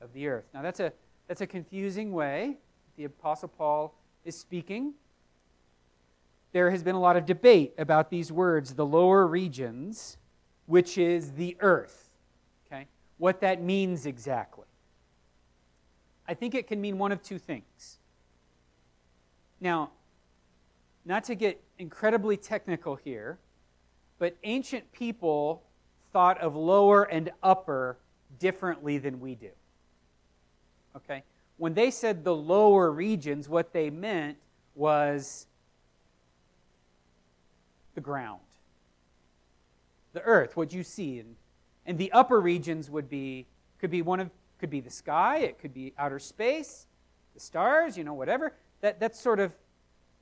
of 0.00 0.12
the 0.12 0.28
earth. 0.28 0.46
Now, 0.52 0.62
that's 0.62 0.80
a, 0.80 0.92
that's 1.28 1.40
a 1.40 1.46
confusing 1.46 2.12
way 2.12 2.56
the 2.96 3.04
Apostle 3.04 3.48
Paul 3.48 3.94
is 4.24 4.36
speaking. 4.36 4.94
There 6.52 6.70
has 6.70 6.82
been 6.82 6.94
a 6.94 7.00
lot 7.00 7.16
of 7.16 7.26
debate 7.26 7.74
about 7.78 8.10
these 8.10 8.32
words, 8.32 8.74
the 8.74 8.86
lower 8.86 9.26
regions, 9.26 10.16
which 10.66 10.96
is 10.96 11.32
the 11.32 11.56
earth. 11.60 12.10
Okay? 12.66 12.86
What 13.18 13.40
that 13.42 13.62
means 13.62 14.06
exactly. 14.06 14.64
I 16.26 16.34
think 16.34 16.54
it 16.54 16.66
can 16.66 16.80
mean 16.80 16.98
one 16.98 17.12
of 17.12 17.22
two 17.22 17.38
things. 17.38 17.98
Now, 19.60 19.90
not 21.04 21.24
to 21.24 21.34
get 21.34 21.62
incredibly 21.78 22.36
technical 22.36 22.96
here, 22.96 23.38
but 24.18 24.36
ancient 24.42 24.90
people 24.92 25.62
thought 26.16 26.40
of 26.40 26.56
lower 26.56 27.02
and 27.02 27.30
upper 27.42 27.98
differently 28.38 28.96
than 28.96 29.20
we 29.20 29.34
do. 29.34 29.50
Okay? 30.96 31.22
When 31.58 31.74
they 31.74 31.90
said 31.90 32.24
the 32.24 32.34
lower 32.34 32.90
regions, 32.90 33.50
what 33.50 33.74
they 33.74 33.90
meant 33.90 34.38
was 34.74 35.46
the 37.94 38.00
ground, 38.00 38.40
the 40.14 40.22
earth, 40.22 40.56
what 40.56 40.72
you 40.72 40.82
see. 40.82 41.18
And, 41.18 41.36
and 41.84 41.98
the 41.98 42.10
upper 42.12 42.40
regions 42.40 42.88
would 42.88 43.10
be, 43.10 43.44
could 43.78 43.90
be 43.90 44.00
one 44.00 44.18
of, 44.18 44.30
could 44.58 44.70
be 44.70 44.80
the 44.80 44.88
sky, 44.88 45.40
it 45.40 45.58
could 45.58 45.74
be 45.74 45.92
outer 45.98 46.18
space, 46.18 46.86
the 47.34 47.40
stars, 47.40 47.98
you 47.98 48.04
know, 48.04 48.14
whatever. 48.14 48.54
That, 48.80 49.00
that's 49.00 49.20
sort 49.20 49.38
of 49.38 49.52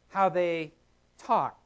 how 0.09 0.29
they 0.29 0.73
talked. 1.19 1.64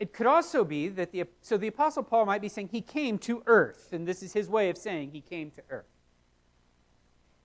It 0.00 0.12
could 0.12 0.26
also 0.26 0.64
be 0.64 0.88
that 0.88 1.10
the, 1.10 1.24
so 1.40 1.56
the 1.56 1.66
Apostle 1.66 2.04
Paul 2.04 2.26
might 2.26 2.40
be 2.40 2.48
saying 2.48 2.68
he 2.70 2.80
came 2.80 3.18
to 3.18 3.42
earth, 3.46 3.92
and 3.92 4.06
this 4.06 4.22
is 4.22 4.32
his 4.32 4.48
way 4.48 4.70
of 4.70 4.78
saying 4.78 5.10
he 5.10 5.20
came 5.20 5.50
to 5.52 5.62
earth. 5.70 5.86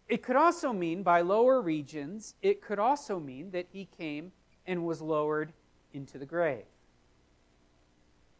It 0.08 0.22
could 0.22 0.36
also 0.36 0.72
mean 0.72 1.02
by 1.02 1.22
lower 1.22 1.62
regions, 1.62 2.36
it 2.42 2.62
could 2.62 2.78
also 2.78 3.20
mean 3.20 3.52
that 3.52 3.68
he 3.72 3.86
came 3.98 4.32
and 4.68 4.86
was 4.86 5.02
lowered 5.02 5.54
into 5.94 6.18
the 6.18 6.26
grave. 6.26 6.66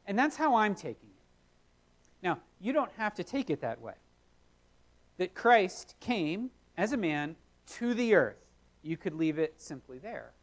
And 0.06 0.20
that's 0.20 0.36
how 0.36 0.56
I'm 0.56 0.76
taking 0.76 1.10
it. 1.10 1.26
Now, 2.22 2.40
you 2.60 2.74
don't 2.74 2.92
have 2.98 3.16
to 3.16 3.24
take 3.24 3.50
it 3.50 3.62
that 3.62 3.82
way. 3.82 3.94
That 5.18 5.34
Christ 5.34 5.96
came 6.00 6.52
as 6.78 6.94
a 6.94 6.98
man 6.98 7.36
to 7.68 7.94
the 7.94 8.14
earth. 8.14 8.46
You 8.82 8.98
could 8.98 9.14
leave 9.14 9.40
it 9.40 9.62
simply 9.62 9.98
there. 9.98 10.34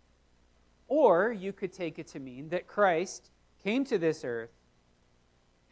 Or 0.88 1.32
you 1.32 1.52
could 1.52 1.72
take 1.72 1.98
it 1.98 2.08
to 2.08 2.20
mean 2.20 2.48
that 2.48 2.66
Christ 2.66 3.29
came 3.62 3.84
to 3.84 3.98
this 3.98 4.24
earth 4.24 4.50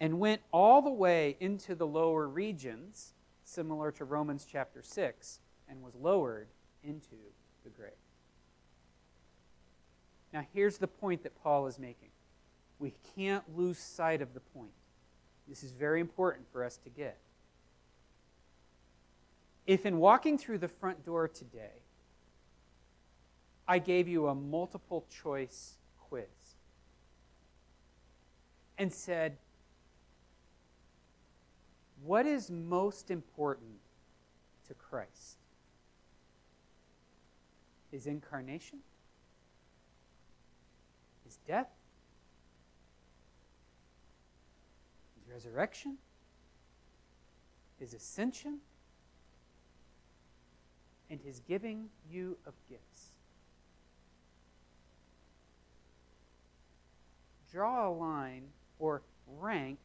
and 0.00 0.20
went 0.20 0.42
all 0.52 0.82
the 0.82 0.90
way 0.90 1.36
into 1.40 1.74
the 1.74 1.86
lower 1.86 2.28
regions, 2.28 3.14
similar 3.44 3.90
to 3.92 4.04
Romans 4.04 4.46
chapter 4.50 4.82
6, 4.82 5.40
and 5.68 5.82
was 5.82 5.94
lowered 5.94 6.48
into 6.84 7.16
the 7.64 7.70
grave. 7.70 7.92
Now, 10.32 10.44
here's 10.52 10.78
the 10.78 10.86
point 10.86 11.22
that 11.22 11.42
Paul 11.42 11.66
is 11.66 11.78
making. 11.78 12.10
We 12.78 12.94
can't 13.16 13.44
lose 13.56 13.78
sight 13.78 14.22
of 14.22 14.34
the 14.34 14.40
point. 14.40 14.70
This 15.48 15.64
is 15.64 15.72
very 15.72 16.00
important 16.00 16.46
for 16.52 16.62
us 16.62 16.76
to 16.78 16.90
get. 16.90 17.18
If 19.66 19.84
in 19.84 19.98
walking 19.98 20.38
through 20.38 20.58
the 20.58 20.68
front 20.68 21.04
door 21.04 21.26
today, 21.28 21.82
I 23.66 23.78
gave 23.78 24.06
you 24.08 24.28
a 24.28 24.34
multiple 24.34 25.06
choice 25.22 25.77
and 28.78 28.92
said, 28.92 29.36
What 32.04 32.26
is 32.26 32.50
most 32.50 33.10
important 33.10 33.80
to 34.68 34.74
Christ? 34.74 35.38
His 37.90 38.06
incarnation? 38.06 38.78
His 41.24 41.38
death? 41.46 41.68
His 45.18 45.32
resurrection? 45.32 45.98
His 47.80 47.94
ascension? 47.94 48.58
And 51.10 51.20
his 51.20 51.40
giving 51.40 51.88
you 52.10 52.36
of 52.46 52.52
gifts? 52.68 53.12
Draw 57.50 57.88
a 57.88 57.90
line 57.90 58.44
or 58.78 59.02
rank 59.38 59.78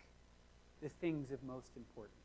the 0.82 0.90
things 0.90 1.32
of 1.32 1.44
most 1.44 1.72
importance. 1.76 2.18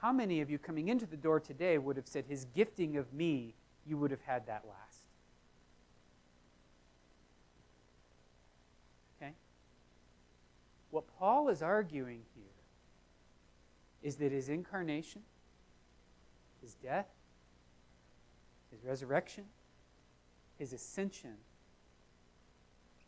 How 0.00 0.12
many 0.12 0.40
of 0.40 0.50
you 0.50 0.58
coming 0.58 0.88
into 0.88 1.06
the 1.06 1.16
door 1.16 1.38
today 1.38 1.78
would 1.78 1.96
have 1.96 2.08
said, 2.08 2.24
His 2.28 2.46
gifting 2.56 2.96
of 2.96 3.12
me, 3.12 3.54
you 3.86 3.96
would 3.96 4.10
have 4.10 4.22
had 4.22 4.46
that 4.46 4.64
last? 4.66 5.04
Okay? 9.16 9.32
What 10.90 11.04
Paul 11.18 11.48
is 11.48 11.62
arguing 11.62 12.22
here 12.34 12.44
is 14.02 14.16
that 14.16 14.32
his 14.32 14.48
incarnation, 14.48 15.22
his 16.60 16.74
death, 16.74 17.06
his 18.72 18.84
resurrection, 18.84 19.44
his 20.58 20.72
ascension, 20.72 21.36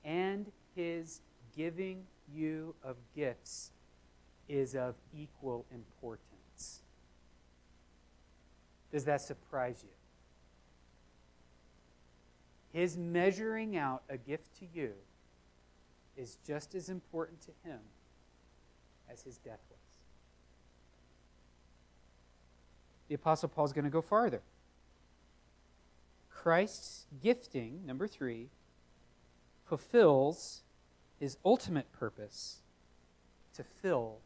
and 0.04 0.50
his 0.74 1.20
giving 1.56 2.04
you 2.32 2.74
of 2.82 2.96
gifts 3.14 3.70
is 4.48 4.74
of 4.74 4.94
equal 5.16 5.64
importance. 5.72 6.82
Does 8.92 9.04
that 9.04 9.20
surprise 9.20 9.82
you? 9.82 9.88
His 12.78 12.96
measuring 12.96 13.76
out 13.76 14.02
a 14.08 14.16
gift 14.16 14.58
to 14.58 14.66
you 14.74 14.92
is 16.16 16.38
just 16.46 16.74
as 16.74 16.88
important 16.88 17.40
to 17.42 17.50
him 17.68 17.78
as 19.10 19.22
his 19.22 19.38
death 19.38 19.60
was. 19.70 19.78
The 23.08 23.14
Apostle 23.14 23.48
Paul 23.48 23.64
is 23.66 23.72
going 23.72 23.84
to 23.84 23.90
go 23.90 24.00
farther. 24.00 24.42
Christ's 26.30 27.06
gifting, 27.22 27.86
number 27.86 28.06
three, 28.06 28.48
fulfills 29.64 30.62
his 31.18 31.38
ultimate 31.44 31.90
purpose 31.92 32.58
to 33.54 33.64
fill 33.64 34.18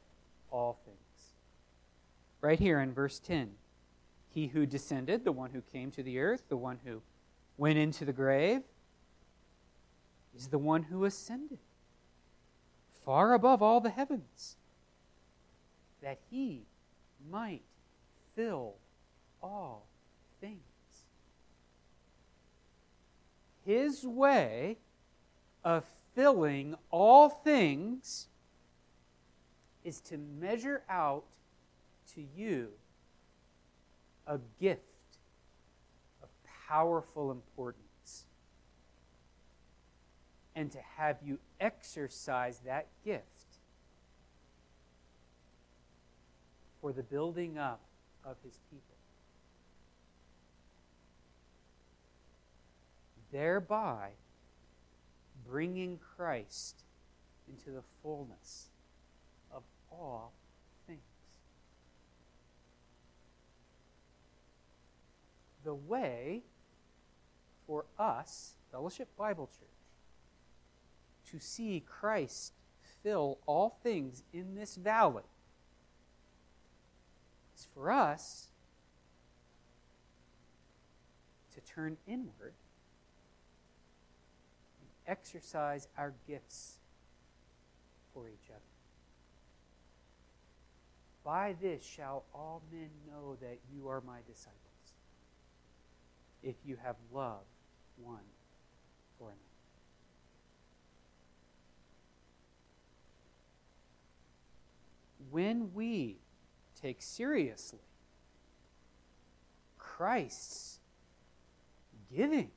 all 0.50 0.78
things. 0.84 0.98
Right 2.40 2.58
here 2.58 2.80
in 2.80 2.92
verse 2.92 3.18
10 3.18 3.50
He 4.28 4.48
who 4.48 4.66
descended, 4.66 5.24
the 5.24 5.32
one 5.32 5.50
who 5.50 5.60
came 5.60 5.90
to 5.92 6.02
the 6.02 6.18
earth, 6.18 6.44
the 6.48 6.56
one 6.56 6.78
who 6.84 7.02
went 7.56 7.78
into 7.78 8.04
the 8.04 8.12
grave, 8.12 8.62
is 10.36 10.48
the 10.48 10.58
one 10.58 10.84
who 10.84 11.04
ascended 11.04 11.58
far 13.08 13.32
above 13.32 13.62
all 13.62 13.80
the 13.80 13.88
heavens, 13.88 14.56
that 16.02 16.18
he 16.30 16.66
might 17.30 17.62
fill 18.36 18.74
all 19.42 19.86
things. 20.42 20.60
His 23.64 24.04
way 24.06 24.76
of 25.64 25.84
filling 26.14 26.74
all 26.90 27.28
things 27.28 28.28
is 29.84 30.00
to 30.00 30.18
measure 30.18 30.82
out 30.88 31.24
to 32.14 32.22
you 32.36 32.68
a 34.26 34.38
gift 34.60 34.82
of 36.22 36.28
powerful 36.68 37.30
importance 37.30 38.26
and 40.54 40.72
to 40.72 40.78
have 40.96 41.16
you 41.24 41.38
exercise 41.60 42.58
that 42.66 42.86
gift 43.04 43.24
for 46.80 46.92
the 46.92 47.02
building 47.02 47.58
up 47.58 47.80
of 48.24 48.36
his 48.44 48.58
people. 48.70 48.82
Thereby, 53.30 54.10
bringing 55.48 55.98
Christ 56.16 56.82
into 57.48 57.70
the 57.70 57.82
fullness 58.02 58.66
of 59.50 59.62
all 59.90 60.32
things. 60.86 61.00
The 65.64 65.74
way 65.74 66.42
for 67.66 67.86
us, 67.98 68.54
Fellowship 68.70 69.08
Bible 69.16 69.46
Church, 69.46 69.68
to 71.30 71.38
see 71.38 71.82
Christ 71.86 72.52
fill 73.02 73.38
all 73.46 73.78
things 73.82 74.22
in 74.32 74.54
this 74.54 74.76
valley 74.76 75.24
is 77.56 77.66
for 77.74 77.90
us 77.90 78.48
to 81.54 81.60
turn 81.60 81.96
inward 82.06 82.54
exercise 85.08 85.88
our 85.96 86.12
gifts 86.26 86.78
for 88.12 88.28
each 88.28 88.50
other. 88.50 88.60
By 91.24 91.56
this 91.60 91.84
shall 91.84 92.24
all 92.34 92.62
men 92.70 92.90
know 93.06 93.36
that 93.40 93.58
you 93.74 93.88
are 93.88 94.00
my 94.06 94.18
disciples, 94.26 94.54
if 96.42 96.54
you 96.64 96.76
have 96.82 96.96
love 97.12 97.42
one 97.96 98.20
for 99.18 99.28
another. 99.28 99.38
When 105.30 105.74
we 105.74 106.18
take 106.80 107.02
seriously 107.02 107.80
Christ's 109.98 110.78
giving. 112.14 112.52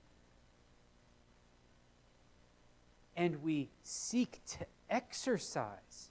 And 3.22 3.44
we 3.44 3.70
seek 3.84 4.44
to 4.58 4.66
exercise 4.90 6.10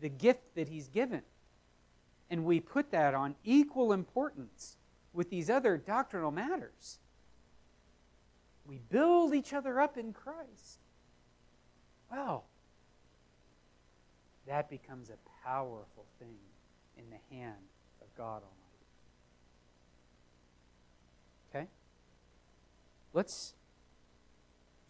the 0.00 0.08
gift 0.08 0.54
that 0.54 0.68
He's 0.68 0.86
given. 0.86 1.22
And 2.30 2.44
we 2.44 2.60
put 2.60 2.92
that 2.92 3.14
on 3.14 3.34
equal 3.42 3.92
importance 3.92 4.76
with 5.12 5.28
these 5.28 5.50
other 5.50 5.76
doctrinal 5.76 6.30
matters. 6.30 7.00
We 8.64 8.78
build 8.78 9.34
each 9.34 9.52
other 9.52 9.80
up 9.80 9.98
in 9.98 10.12
Christ. 10.12 10.78
Well, 12.12 12.44
that 14.46 14.70
becomes 14.70 15.10
a 15.10 15.18
powerful 15.44 16.06
thing 16.20 16.38
in 16.96 17.06
the 17.10 17.36
hand 17.36 17.56
of 18.00 18.06
God 18.16 18.42
Almighty. 18.44 18.86
Okay? 21.50 21.66
Let's 23.12 23.54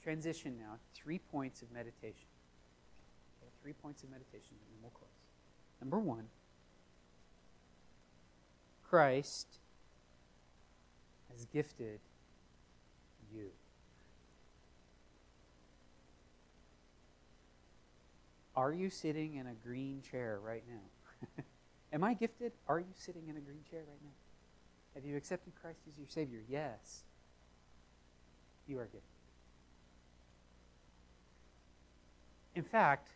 transition 0.02 0.56
now. 0.58 0.78
Three 0.94 1.18
points 1.18 1.62
of 1.62 1.70
meditation. 1.72 2.28
Okay, 3.40 3.50
three 3.62 3.72
points 3.72 4.02
of 4.02 4.10
meditation, 4.10 4.50
and 4.52 4.60
then 4.70 4.78
we'll 4.82 4.90
close. 4.90 5.10
Number 5.80 5.98
one 5.98 6.28
Christ 8.88 9.46
has 11.30 11.46
gifted 11.46 12.00
you. 13.34 13.48
Are 18.54 18.72
you 18.72 18.90
sitting 18.90 19.36
in 19.36 19.46
a 19.46 19.54
green 19.54 20.02
chair 20.02 20.38
right 20.44 20.62
now? 20.68 21.42
Am 21.92 22.04
I 22.04 22.12
gifted? 22.14 22.52
Are 22.68 22.78
you 22.78 22.92
sitting 22.94 23.28
in 23.28 23.36
a 23.36 23.40
green 23.40 23.64
chair 23.70 23.80
right 23.88 24.02
now? 24.02 24.10
Have 24.94 25.06
you 25.06 25.16
accepted 25.16 25.54
Christ 25.60 25.80
as 25.88 25.96
your 25.96 26.06
Savior? 26.06 26.40
Yes. 26.48 27.04
You 28.66 28.78
are 28.78 28.84
gifted. 28.84 29.21
In 32.54 32.62
fact, 32.62 33.08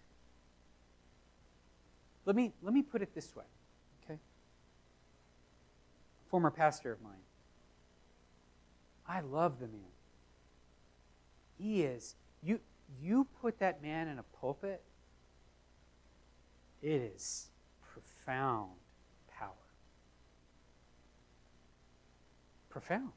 let 2.24 2.34
me, 2.34 2.52
let 2.62 2.74
me 2.74 2.82
put 2.82 3.02
it 3.02 3.14
this 3.14 3.34
way, 3.36 3.44
okay? 4.04 4.18
Former 6.28 6.50
pastor 6.50 6.92
of 6.92 7.00
mine. 7.02 7.12
I 9.06 9.20
love 9.20 9.60
the 9.60 9.68
man. 9.68 9.80
He 11.58 11.82
is. 11.82 12.16
You, 12.42 12.60
you 13.00 13.26
put 13.40 13.58
that 13.60 13.82
man 13.82 14.08
in 14.08 14.18
a 14.18 14.24
pulpit, 14.40 14.82
it 16.82 17.12
is 17.14 17.48
profound 17.80 18.72
power. 19.38 19.50
Profound. 22.68 23.12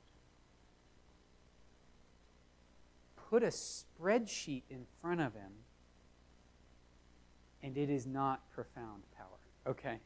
Put 3.29 3.43
a 3.43 3.47
spreadsheet 3.47 4.63
in 4.69 4.85
front 5.01 5.21
of 5.21 5.33
him, 5.33 5.51
and 7.63 7.77
it 7.77 7.89
is 7.89 8.05
not 8.05 8.49
profound 8.51 9.03
power. 9.17 9.27
Okay? 9.67 9.99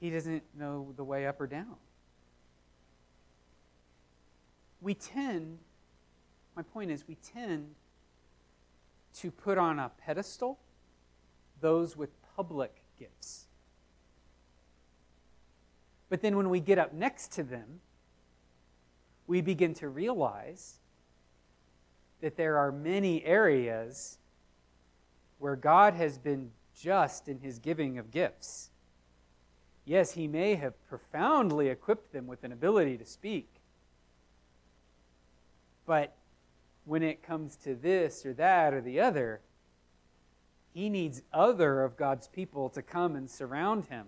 He 0.00 0.10
doesn't 0.10 0.42
know 0.56 0.92
the 0.96 1.04
way 1.04 1.26
up 1.26 1.40
or 1.40 1.46
down. 1.46 1.76
We 4.80 4.94
tend, 4.94 5.58
my 6.56 6.62
point 6.62 6.90
is, 6.90 7.06
we 7.08 7.16
tend 7.16 7.74
to 9.16 9.30
put 9.30 9.58
on 9.58 9.78
a 9.78 9.90
pedestal 9.98 10.58
those 11.60 11.96
with 11.96 12.10
public 12.36 12.82
gifts. 12.98 13.46
But 16.08 16.22
then 16.22 16.36
when 16.36 16.48
we 16.48 16.60
get 16.60 16.78
up 16.78 16.92
next 16.92 17.32
to 17.32 17.42
them, 17.42 17.80
we 19.26 19.40
begin 19.40 19.74
to 19.74 19.88
realize 19.88 20.78
that 22.20 22.36
there 22.36 22.56
are 22.56 22.72
many 22.72 23.24
areas 23.24 24.18
where 25.38 25.56
God 25.56 25.94
has 25.94 26.18
been 26.18 26.50
just 26.74 27.28
in 27.28 27.40
his 27.40 27.58
giving 27.58 27.98
of 27.98 28.10
gifts. 28.10 28.70
Yes, 29.84 30.12
he 30.12 30.28
may 30.28 30.54
have 30.56 30.74
profoundly 30.86 31.68
equipped 31.68 32.12
them 32.12 32.26
with 32.26 32.44
an 32.44 32.52
ability 32.52 32.98
to 32.98 33.06
speak. 33.06 33.48
But 35.86 36.14
when 36.84 37.02
it 37.02 37.22
comes 37.22 37.56
to 37.56 37.74
this 37.74 38.26
or 38.26 38.34
that 38.34 38.74
or 38.74 38.80
the 38.80 39.00
other, 39.00 39.40
he 40.74 40.90
needs 40.90 41.22
other 41.32 41.82
of 41.82 41.96
God's 41.96 42.28
people 42.28 42.68
to 42.70 42.82
come 42.82 43.16
and 43.16 43.30
surround 43.30 43.86
him, 43.86 44.06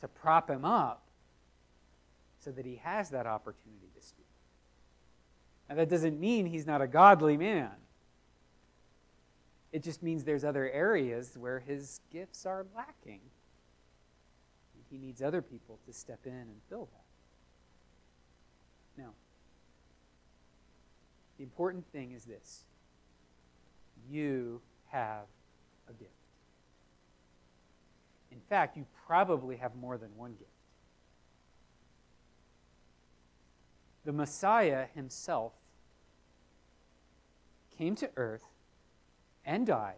to 0.00 0.08
prop 0.08 0.48
him 0.48 0.64
up, 0.64 1.02
so 2.40 2.50
that 2.50 2.64
he 2.64 2.76
has 2.76 3.10
that 3.10 3.26
opportunity 3.26 3.90
to 3.94 4.02
speak. 4.02 4.24
Now, 5.68 5.76
that 5.76 5.88
doesn't 5.88 6.18
mean 6.18 6.46
he's 6.46 6.66
not 6.66 6.82
a 6.82 6.86
godly 6.86 7.36
man. 7.36 7.70
It 9.74 9.82
just 9.82 10.04
means 10.04 10.22
there's 10.22 10.44
other 10.44 10.70
areas 10.70 11.36
where 11.36 11.58
his 11.58 12.00
gifts 12.12 12.46
are 12.46 12.64
lacking. 12.76 13.18
And 14.72 14.84
He 14.88 14.98
needs 14.98 15.20
other 15.20 15.42
people 15.42 15.80
to 15.84 15.92
step 15.92 16.20
in 16.26 16.32
and 16.32 16.60
fill 16.68 16.88
that. 16.92 17.02
Now, 19.02 19.10
the 21.36 21.42
important 21.42 21.90
thing 21.90 22.12
is 22.12 22.24
this 22.24 22.62
you 24.08 24.60
have 24.92 25.26
a 25.88 25.92
gift. 25.92 26.12
In 28.30 28.38
fact, 28.48 28.76
you 28.76 28.86
probably 29.08 29.56
have 29.56 29.74
more 29.74 29.98
than 29.98 30.10
one 30.16 30.34
gift. 30.34 30.50
The 34.04 34.12
Messiah 34.12 34.86
himself 34.94 35.54
came 37.76 37.96
to 37.96 38.08
earth 38.16 38.53
and 39.44 39.66
died 39.66 39.96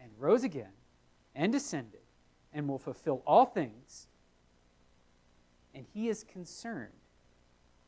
and 0.00 0.10
rose 0.18 0.44
again 0.44 0.72
and 1.34 1.52
descended 1.52 2.00
and 2.52 2.68
will 2.68 2.78
fulfill 2.78 3.22
all 3.26 3.46
things. 3.46 4.06
And 5.74 5.86
he 5.92 6.08
is 6.08 6.24
concerned 6.24 6.92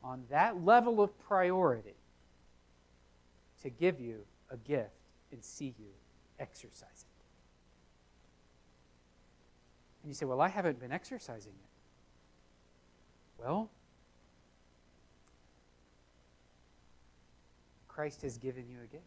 on 0.03 0.23
that 0.29 0.63
level 0.63 1.01
of 1.01 1.17
priority 1.19 1.95
to 3.61 3.69
give 3.69 3.99
you 3.99 4.21
a 4.49 4.57
gift 4.57 4.89
and 5.31 5.43
see 5.43 5.73
you 5.77 5.89
exercise 6.39 6.87
it. 6.93 7.07
And 10.03 10.09
you 10.09 10.15
say, 10.15 10.25
Well, 10.25 10.41
I 10.41 10.47
haven't 10.47 10.79
been 10.79 10.91
exercising 10.91 11.53
it. 11.53 11.69
Well, 13.41 13.69
Christ 17.87 18.21
has 18.23 18.37
given 18.37 18.67
you 18.69 18.77
a 18.83 18.87
gift. 18.87 19.03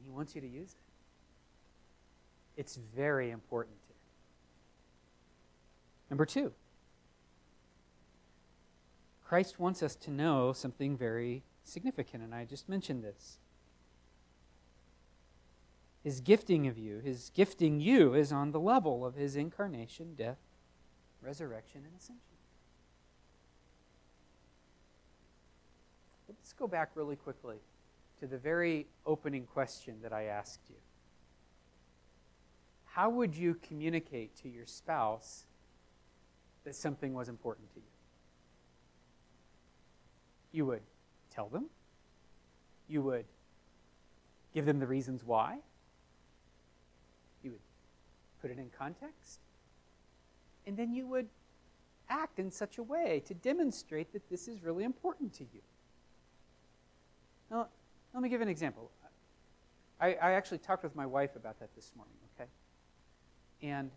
And 0.00 0.06
He 0.06 0.16
wants 0.16 0.34
you 0.34 0.40
to 0.40 0.48
use 0.48 0.70
it. 0.70 2.60
It's 2.60 2.76
very 2.96 3.30
important 3.30 3.76
to. 3.82 3.92
Number 6.08 6.24
two, 6.24 6.52
Christ 9.22 9.60
wants 9.60 9.82
us 9.82 9.94
to 9.96 10.10
know 10.10 10.52
something 10.52 10.96
very 10.96 11.44
significant, 11.64 12.22
and 12.22 12.34
I 12.34 12.46
just 12.46 12.68
mentioned 12.68 13.04
this. 13.04 13.38
His 16.02 16.20
gifting 16.20 16.66
of 16.66 16.78
you, 16.78 16.98
his 16.98 17.30
gifting 17.34 17.78
you, 17.78 18.14
is 18.14 18.32
on 18.32 18.52
the 18.52 18.58
level 18.58 19.04
of 19.04 19.14
his 19.14 19.36
incarnation, 19.36 20.14
death, 20.16 20.38
resurrection, 21.20 21.82
and 21.84 21.94
ascension. 21.94 22.22
Let's 26.26 26.54
go 26.54 26.66
back 26.66 26.90
really 26.94 27.16
quickly 27.16 27.56
to 28.20 28.26
the 28.26 28.38
very 28.38 28.86
opening 29.06 29.46
question 29.46 29.96
that 30.02 30.12
I 30.12 30.24
asked 30.24 30.60
you. 30.68 30.76
How 32.84 33.08
would 33.08 33.34
you 33.34 33.54
communicate 33.54 34.36
to 34.42 34.48
your 34.48 34.66
spouse 34.66 35.44
that 36.64 36.76
something 36.76 37.14
was 37.14 37.28
important 37.28 37.72
to 37.74 37.80
you? 37.80 37.86
You 40.52 40.66
would 40.66 40.82
tell 41.32 41.48
them, 41.48 41.66
you 42.88 43.00
would 43.02 43.24
give 44.52 44.66
them 44.66 44.80
the 44.80 44.86
reasons 44.86 45.24
why, 45.24 45.58
You 47.42 47.52
would 47.52 47.60
put 48.42 48.50
it 48.50 48.58
in 48.58 48.68
context, 48.76 49.40
and 50.66 50.76
then 50.76 50.92
you 50.92 51.06
would 51.06 51.28
act 52.10 52.38
in 52.38 52.50
such 52.50 52.76
a 52.76 52.82
way 52.82 53.22
to 53.26 53.34
demonstrate 53.34 54.12
that 54.12 54.28
this 54.28 54.48
is 54.48 54.62
really 54.62 54.84
important 54.84 55.32
to 55.34 55.44
you. 55.44 55.60
Now, 57.50 57.68
let 58.12 58.22
me 58.22 58.28
give 58.28 58.40
an 58.40 58.48
example. 58.48 58.90
I, 60.00 60.14
I 60.14 60.32
actually 60.32 60.58
talked 60.58 60.82
with 60.82 60.96
my 60.96 61.06
wife 61.06 61.36
about 61.36 61.60
that 61.60 61.74
this 61.74 61.92
morning, 61.94 62.14
okay? 62.34 62.48
And 63.62 63.90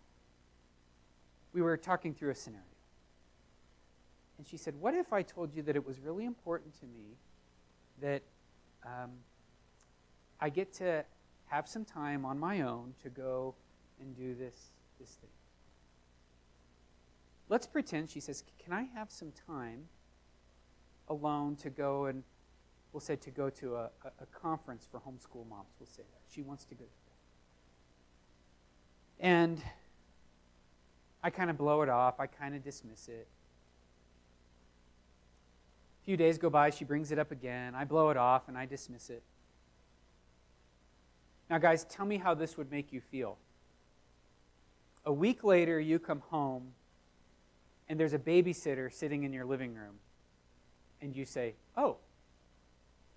we 1.54 1.62
were 1.62 1.78
talking 1.78 2.14
through 2.14 2.32
a 2.32 2.36
scenario. 2.36 2.66
And 4.38 4.46
she 4.46 4.58
said, 4.58 4.76
What 4.80 4.94
if 4.94 5.14
I 5.14 5.22
told 5.22 5.54
you 5.56 5.62
that 5.64 5.76
it 5.76 5.86
was 5.86 6.00
really 6.00 6.26
important 6.26 6.78
to 6.80 6.86
me 6.86 7.18
that 8.02 8.24
um, 8.86 9.12
I 10.42 10.50
get 10.50 10.74
to 10.74 11.06
have 11.48 11.68
some 11.68 11.86
time 11.86 12.26
on 12.26 12.38
my 12.40 12.62
own 12.62 12.94
to 13.04 13.10
go 13.10 13.56
and 14.02 14.16
do 14.16 14.36
this, 14.36 14.56
this 15.00 15.10
thing. 15.10 15.30
let's 17.48 17.68
pretend 17.68 18.10
she 18.10 18.20
says, 18.20 18.44
Can 18.64 18.74
I 18.74 18.90
have 18.96 19.12
some 19.12 19.32
time 19.48 19.86
alone 21.08 21.56
to 21.58 21.70
go 21.70 22.06
and, 22.06 22.24
we'll 22.94 23.02
say, 23.02 23.16
to 23.16 23.32
go 23.32 23.50
to 23.50 23.76
a, 23.76 23.90
a, 24.20 24.26
conference 24.40 24.88
for 24.90 25.00
homeschool 25.00 25.48
moms? 25.50 25.74
We'll 25.80 25.88
say 25.88 26.04
that. 26.04 26.22
She 26.30 26.42
wants 26.42 26.64
to 26.66 26.76
go 26.76 26.86
to 26.86 26.92
that. 29.20 29.26
And 29.26 29.62
I 31.24 31.30
kind 31.30 31.50
of 31.50 31.58
blow 31.58 31.82
it 31.82 31.90
off, 31.90 32.20
I 32.20 32.28
kind 32.28 32.56
of 32.56 32.64
dismiss 32.64 33.08
it. 33.08 33.28
A 36.02 36.06
few 36.06 36.18
days 36.18 36.38
go 36.38 36.50
by, 36.50 36.70
she 36.70 36.86
brings 36.86 37.12
it 37.12 37.20
up 37.20 37.32
again. 37.32 37.76
I 37.76 37.86
blow 37.86 38.10
it 38.10 38.18
off 38.18 38.48
and 38.48 38.58
I 38.58 38.66
dismiss 38.66 39.10
it. 39.10 39.24
Now, 41.50 41.58
guys, 41.58 41.86
tell 41.86 42.06
me 42.06 42.18
how 42.18 42.34
this 42.34 42.58
would 42.58 42.72
make 42.72 42.94
you 42.94 43.02
feel. 43.02 43.38
A 45.06 45.14
week 45.14 45.44
later, 45.44 45.80
you 45.80 46.00
come 46.00 46.22
home 46.30 46.74
and 47.88 48.00
there's 48.00 48.14
a 48.14 48.20
babysitter 48.20 48.92
sitting 48.92 49.24
in 49.24 49.34
your 49.34 49.46
living 49.46 49.76
room, 49.76 50.00
and 51.02 51.16
you 51.16 51.26
say, 51.26 51.54
Oh, 51.78 51.98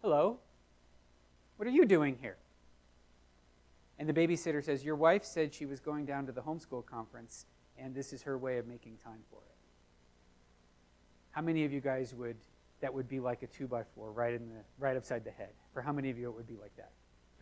hello, 0.07 0.39
what 1.57 1.67
are 1.67 1.73
you 1.73 1.85
doing 1.85 2.17
here? 2.21 2.37
And 3.99 4.09
the 4.09 4.13
babysitter 4.13 4.65
says, 4.65 4.85
Your 4.85 4.95
wife 4.95 5.25
said 5.25 5.53
she 5.53 5.67
was 5.67 5.81
going 5.81 6.07
down 6.07 6.27
to 6.27 6.33
the 6.33 6.43
homeschool 6.43 6.87
conference, 6.87 7.45
and 7.77 7.93
this 7.93 8.13
is 8.13 8.23
her 8.23 8.39
way 8.39 8.59
of 8.59 8.69
making 8.69 8.99
time 9.03 9.19
for 9.29 9.39
it. 9.39 9.57
How 11.33 11.43
many 11.43 11.65
of 11.65 11.73
you 11.73 11.81
guys 11.81 12.15
would 12.15 12.37
that 12.81 12.95
would 12.95 13.09
be 13.09 13.19
like 13.19 13.43
a 13.43 13.49
two 13.49 13.67
by 13.67 13.83
four 13.97 14.13
right 14.13 14.33
in 14.33 14.49
the 14.49 14.63
right 14.79 14.97
upside 14.97 15.25
the 15.25 15.33
head? 15.33 15.51
For 15.75 15.83
how 15.83 15.93
many 15.93 16.09
of 16.09 16.17
you 16.17 16.29
it 16.29 16.37
would 16.37 16.47
be 16.47 16.57
like 16.57 16.77
that? 16.77 16.93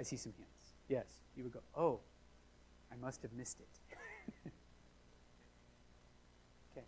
I 0.01 0.03
see 0.03 0.17
some 0.17 0.33
hands. 0.39 0.73
Yes, 0.89 1.21
you 1.37 1.43
would 1.43 1.53
go, 1.53 1.61
oh, 1.77 2.01
I 2.91 2.97
must 2.97 3.21
have 3.21 3.33
missed 3.35 3.61
it. 3.61 3.69
okay. 6.73 6.87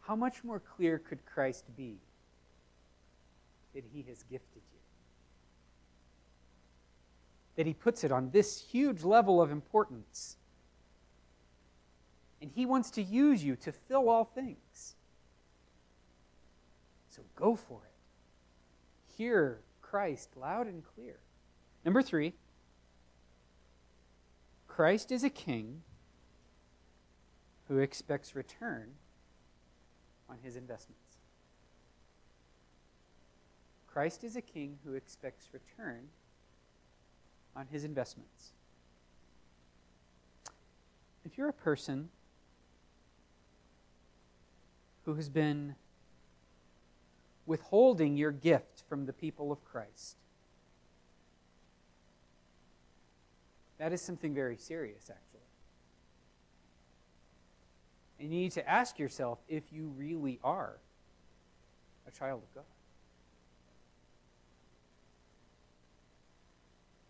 How 0.00 0.14
much 0.14 0.44
more 0.44 0.60
clear 0.60 0.98
could 0.98 1.24
Christ 1.24 1.64
be 1.78 1.96
that 3.76 3.84
he 3.92 4.04
has 4.08 4.24
gifted 4.24 4.62
you? 4.72 4.80
That 7.54 7.66
he 7.66 7.74
puts 7.74 8.02
it 8.02 8.10
on 8.10 8.30
this 8.30 8.60
huge 8.60 9.04
level 9.04 9.40
of 9.40 9.52
importance 9.52 10.36
and 12.40 12.50
He 12.54 12.66
wants 12.66 12.90
to 12.92 13.02
use 13.02 13.42
you 13.42 13.56
to 13.56 13.72
fill 13.72 14.08
all 14.08 14.24
things. 14.24 14.94
So 17.10 17.22
go 17.34 17.56
for 17.56 17.80
it. 17.84 19.16
Hear 19.16 19.60
Christ 19.80 20.36
loud 20.36 20.66
and 20.66 20.82
clear. 20.84 21.18
Number 21.84 22.02
three, 22.02 22.34
Christ 24.68 25.10
is 25.10 25.24
a 25.24 25.30
king 25.30 25.82
who 27.68 27.78
expects 27.78 28.36
return 28.36 28.90
on 30.28 30.38
his 30.42 30.56
investments. 30.56 31.05
Christ 33.96 34.24
is 34.24 34.36
a 34.36 34.42
king 34.42 34.78
who 34.84 34.92
expects 34.92 35.48
return 35.54 36.08
on 37.56 37.66
his 37.72 37.82
investments. 37.82 38.52
If 41.24 41.38
you're 41.38 41.48
a 41.48 41.54
person 41.54 42.10
who 45.06 45.14
has 45.14 45.30
been 45.30 45.76
withholding 47.46 48.18
your 48.18 48.32
gift 48.32 48.82
from 48.86 49.06
the 49.06 49.14
people 49.14 49.50
of 49.50 49.64
Christ. 49.64 50.16
That 53.78 53.94
is 53.94 54.02
something 54.02 54.34
very 54.34 54.58
serious, 54.58 55.08
actually. 55.08 55.40
And 58.20 58.30
you 58.30 58.40
need 58.40 58.52
to 58.52 58.68
ask 58.68 58.98
yourself 58.98 59.38
if 59.48 59.72
you 59.72 59.90
really 59.96 60.38
are 60.44 60.76
a 62.06 62.10
child 62.10 62.42
of 62.42 62.54
God. 62.54 62.75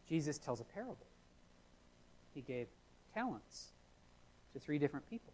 Jesus 0.09 0.38
tells 0.38 0.61
a 0.61 0.64
parable. 0.64 1.07
He 2.34 2.40
gave 2.40 2.66
talents 3.14 3.68
to 4.52 4.61
three 4.61 4.78
different 4.78 5.09
people. 5.09 5.32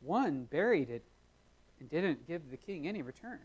One 0.00 0.44
buried 0.44 0.88
it 0.90 1.02
and 1.78 1.90
didn't 1.90 2.26
give 2.26 2.50
the 2.50 2.56
king 2.56 2.88
any 2.88 3.02
return. 3.02 3.40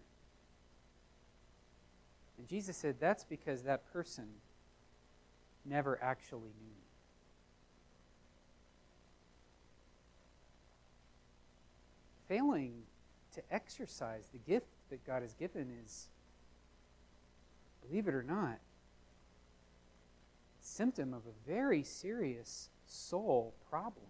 And 2.37 2.47
Jesus 2.47 2.77
said, 2.77 2.95
That's 2.99 3.23
because 3.23 3.63
that 3.63 3.91
person 3.91 4.27
never 5.65 6.01
actually 6.01 6.41
knew 6.41 6.69
me. 6.69 6.85
Failing 12.27 12.83
to 13.33 13.41
exercise 13.51 14.27
the 14.31 14.39
gift 14.39 14.67
that 14.89 15.05
God 15.05 15.21
has 15.21 15.33
given 15.33 15.69
is, 15.83 16.07
believe 17.87 18.07
it 18.07 18.13
or 18.13 18.23
not, 18.23 18.59
symptom 20.75 21.13
of 21.13 21.21
a 21.25 21.49
very 21.49 21.83
serious 21.83 22.69
soul 22.85 23.53
problem. 23.69 24.05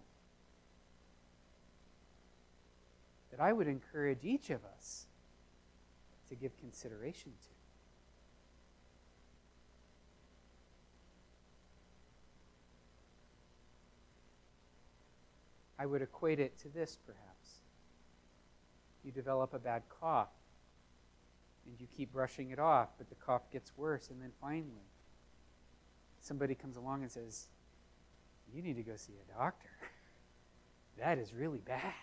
that 3.36 3.42
I 3.42 3.52
would 3.52 3.68
encourage 3.68 4.24
each 4.24 4.48
of 4.48 4.60
us 4.64 5.06
to 6.30 6.34
give 6.34 6.58
consideration 6.58 7.32
to. 7.32 7.48
I 15.78 15.84
would 15.84 16.00
equate 16.00 16.40
it 16.40 16.58
to 16.60 16.68
this, 16.68 16.96
perhaps. 17.04 17.60
You 19.04 19.12
develop 19.12 19.52
a 19.52 19.58
bad 19.58 19.82
cough, 20.00 20.30
and 21.66 21.78
you 21.78 21.86
keep 21.94 22.12
brushing 22.12 22.52
it 22.52 22.58
off, 22.58 22.88
but 22.96 23.10
the 23.10 23.16
cough 23.16 23.50
gets 23.52 23.76
worse, 23.76 24.08
and 24.08 24.22
then 24.22 24.32
finally, 24.40 24.88
somebody 26.26 26.54
comes 26.54 26.76
along 26.76 27.02
and 27.02 27.10
says, 27.10 27.46
You 28.52 28.62
need 28.62 28.76
to 28.76 28.82
go 28.82 28.96
see 28.96 29.14
a 29.14 29.38
doctor. 29.38 29.68
that 30.98 31.18
is 31.18 31.32
really 31.32 31.60
bad. 31.60 31.94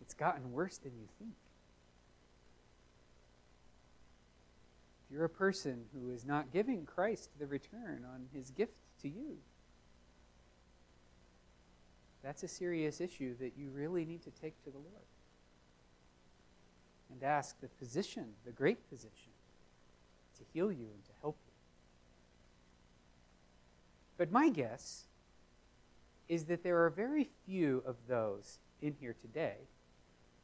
It's 0.00 0.14
gotten 0.14 0.52
worse 0.52 0.78
than 0.78 0.92
you 0.92 1.06
think. 1.18 1.34
If 5.06 5.14
you're 5.14 5.24
a 5.24 5.30
person 5.30 5.84
who 5.94 6.10
is 6.10 6.24
not 6.24 6.52
giving 6.52 6.84
Christ 6.84 7.30
the 7.38 7.46
return 7.46 8.04
on 8.12 8.26
his 8.32 8.50
gift 8.50 8.74
to 9.02 9.08
you, 9.08 9.38
that's 12.22 12.42
a 12.42 12.48
serious 12.48 13.00
issue 13.00 13.34
that 13.38 13.52
you 13.56 13.70
really 13.70 14.04
need 14.04 14.22
to 14.24 14.30
take 14.30 14.62
to 14.64 14.70
the 14.70 14.78
Lord. 14.78 15.06
And 17.10 17.22
ask 17.22 17.60
the 17.60 17.68
physician, 17.68 18.26
the 18.46 18.52
great 18.52 18.78
physician, 18.88 19.32
to 20.38 20.44
heal 20.52 20.72
you 20.72 20.86
and 20.94 21.04
to 21.04 21.10
help 21.20 21.36
you. 21.46 21.51
But 24.22 24.30
my 24.30 24.50
guess 24.50 25.06
is 26.28 26.44
that 26.44 26.62
there 26.62 26.84
are 26.84 26.90
very 26.90 27.28
few 27.44 27.82
of 27.84 27.96
those 28.06 28.60
in 28.80 28.94
here 29.00 29.16
today 29.20 29.56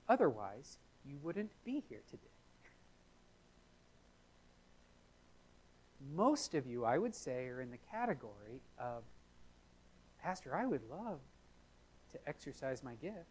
Otherwise, 0.09 0.79
you 1.05 1.19
wouldn't 1.23 1.51
be 1.65 1.83
here 1.89 2.03
today. 2.09 2.23
Most 6.15 6.55
of 6.55 6.67
you, 6.67 6.85
I 6.85 6.97
would 6.97 7.15
say, 7.15 7.47
are 7.49 7.61
in 7.61 7.71
the 7.71 7.79
category 7.91 8.63
of 8.79 9.03
Pastor, 10.23 10.57
I 10.57 10.67
would 10.67 10.83
love 10.91 11.21
to 12.13 12.19
exercise 12.27 12.83
my 12.83 12.95
gift, 12.95 13.29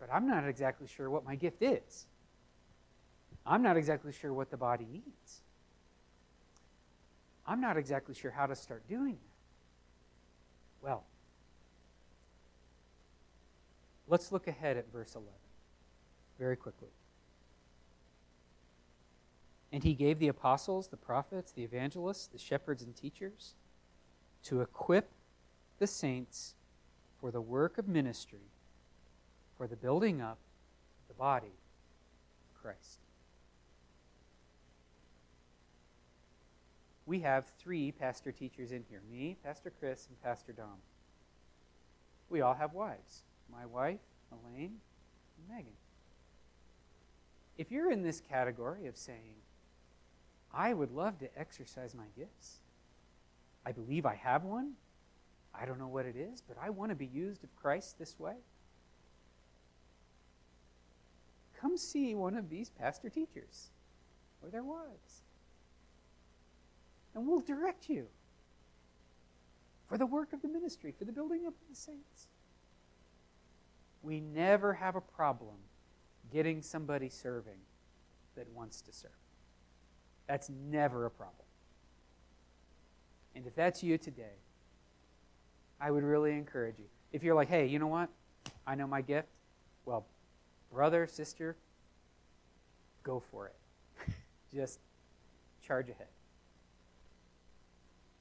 but 0.00 0.08
I'm 0.12 0.26
not 0.26 0.46
exactly 0.46 0.88
sure 0.88 1.08
what 1.08 1.24
my 1.24 1.36
gift 1.36 1.62
is. 1.62 2.06
I'm 3.46 3.62
not 3.62 3.76
exactly 3.76 4.12
sure 4.12 4.34
what 4.34 4.50
the 4.50 4.56
body 4.56 4.86
needs. 4.92 5.43
I'm 7.46 7.60
not 7.60 7.76
exactly 7.76 8.14
sure 8.14 8.30
how 8.30 8.46
to 8.46 8.56
start 8.56 8.88
doing 8.88 9.12
that. 9.12 10.86
Well, 10.86 11.04
Let's 14.06 14.32
look 14.32 14.46
ahead 14.46 14.76
at 14.76 14.92
verse 14.92 15.14
11 15.14 15.30
very 16.38 16.56
quickly. 16.56 16.90
And 19.72 19.82
he 19.82 19.94
gave 19.94 20.18
the 20.18 20.28
apostles, 20.28 20.88
the 20.88 20.96
prophets, 20.96 21.52
the 21.52 21.64
evangelists, 21.64 22.26
the 22.26 22.38
shepherds, 22.38 22.82
and 22.82 22.94
teachers 22.94 23.54
to 24.44 24.60
equip 24.60 25.10
the 25.78 25.86
saints 25.86 26.54
for 27.20 27.30
the 27.30 27.40
work 27.40 27.78
of 27.78 27.88
ministry, 27.88 28.50
for 29.56 29.66
the 29.66 29.76
building 29.76 30.20
up 30.20 30.38
of 31.02 31.08
the 31.08 31.14
body 31.14 31.46
of 31.48 32.62
Christ. 32.62 33.00
We 37.06 37.20
have 37.20 37.52
three 37.58 37.92
pastor 37.92 38.32
teachers 38.32 38.72
in 38.72 38.84
here 38.88 39.02
me, 39.10 39.36
Pastor 39.44 39.70
Chris, 39.78 40.06
and 40.08 40.22
Pastor 40.22 40.52
Dom. 40.52 40.78
We 42.30 42.40
all 42.40 42.54
have 42.54 42.72
wives 42.72 43.22
my 43.52 43.66
wife, 43.66 44.00
Elaine, 44.32 44.78
and 45.38 45.48
Megan. 45.48 45.74
If 47.56 47.70
you're 47.70 47.92
in 47.92 48.02
this 48.02 48.20
category 48.20 48.86
of 48.86 48.96
saying, 48.96 49.36
I 50.52 50.72
would 50.72 50.90
love 50.90 51.18
to 51.18 51.38
exercise 51.38 51.94
my 51.94 52.06
gifts, 52.16 52.60
I 53.66 53.72
believe 53.72 54.06
I 54.06 54.14
have 54.14 54.44
one, 54.44 54.72
I 55.54 55.66
don't 55.66 55.78
know 55.78 55.88
what 55.88 56.06
it 56.06 56.16
is, 56.16 56.40
but 56.40 56.56
I 56.60 56.70
want 56.70 56.90
to 56.90 56.96
be 56.96 57.06
used 57.06 57.44
of 57.44 57.54
Christ 57.54 57.98
this 57.98 58.18
way. 58.18 58.36
Come 61.60 61.76
see 61.76 62.14
one 62.14 62.36
of 62.36 62.50
these 62.50 62.70
pastor 62.70 63.08
teachers 63.08 63.68
or 64.42 64.50
their 64.50 64.64
wives. 64.64 65.23
And 67.14 67.26
we'll 67.26 67.40
direct 67.40 67.88
you 67.88 68.06
for 69.88 69.98
the 69.98 70.06
work 70.06 70.32
of 70.32 70.42
the 70.42 70.48
ministry, 70.48 70.92
for 70.98 71.04
the 71.04 71.12
building 71.12 71.46
up 71.46 71.54
of 71.54 71.68
the 71.68 71.76
saints. 71.76 72.26
We 74.02 74.20
never 74.20 74.74
have 74.74 74.96
a 74.96 75.00
problem 75.00 75.56
getting 76.32 76.62
somebody 76.62 77.08
serving 77.08 77.60
that 78.36 78.48
wants 78.50 78.80
to 78.82 78.92
serve. 78.92 79.10
That's 80.26 80.50
never 80.50 81.06
a 81.06 81.10
problem. 81.10 81.46
And 83.34 83.46
if 83.46 83.54
that's 83.54 83.82
you 83.82 83.98
today, 83.98 84.36
I 85.80 85.90
would 85.90 86.04
really 86.04 86.32
encourage 86.32 86.78
you. 86.78 86.86
If 87.12 87.22
you're 87.22 87.34
like, 87.34 87.48
hey, 87.48 87.66
you 87.66 87.78
know 87.78 87.86
what? 87.86 88.08
I 88.66 88.74
know 88.74 88.86
my 88.86 89.02
gift. 89.02 89.28
Well, 89.84 90.06
brother, 90.72 91.06
sister, 91.06 91.56
go 93.02 93.22
for 93.30 93.46
it. 93.46 94.14
Just 94.54 94.80
charge 95.66 95.88
ahead. 95.90 96.08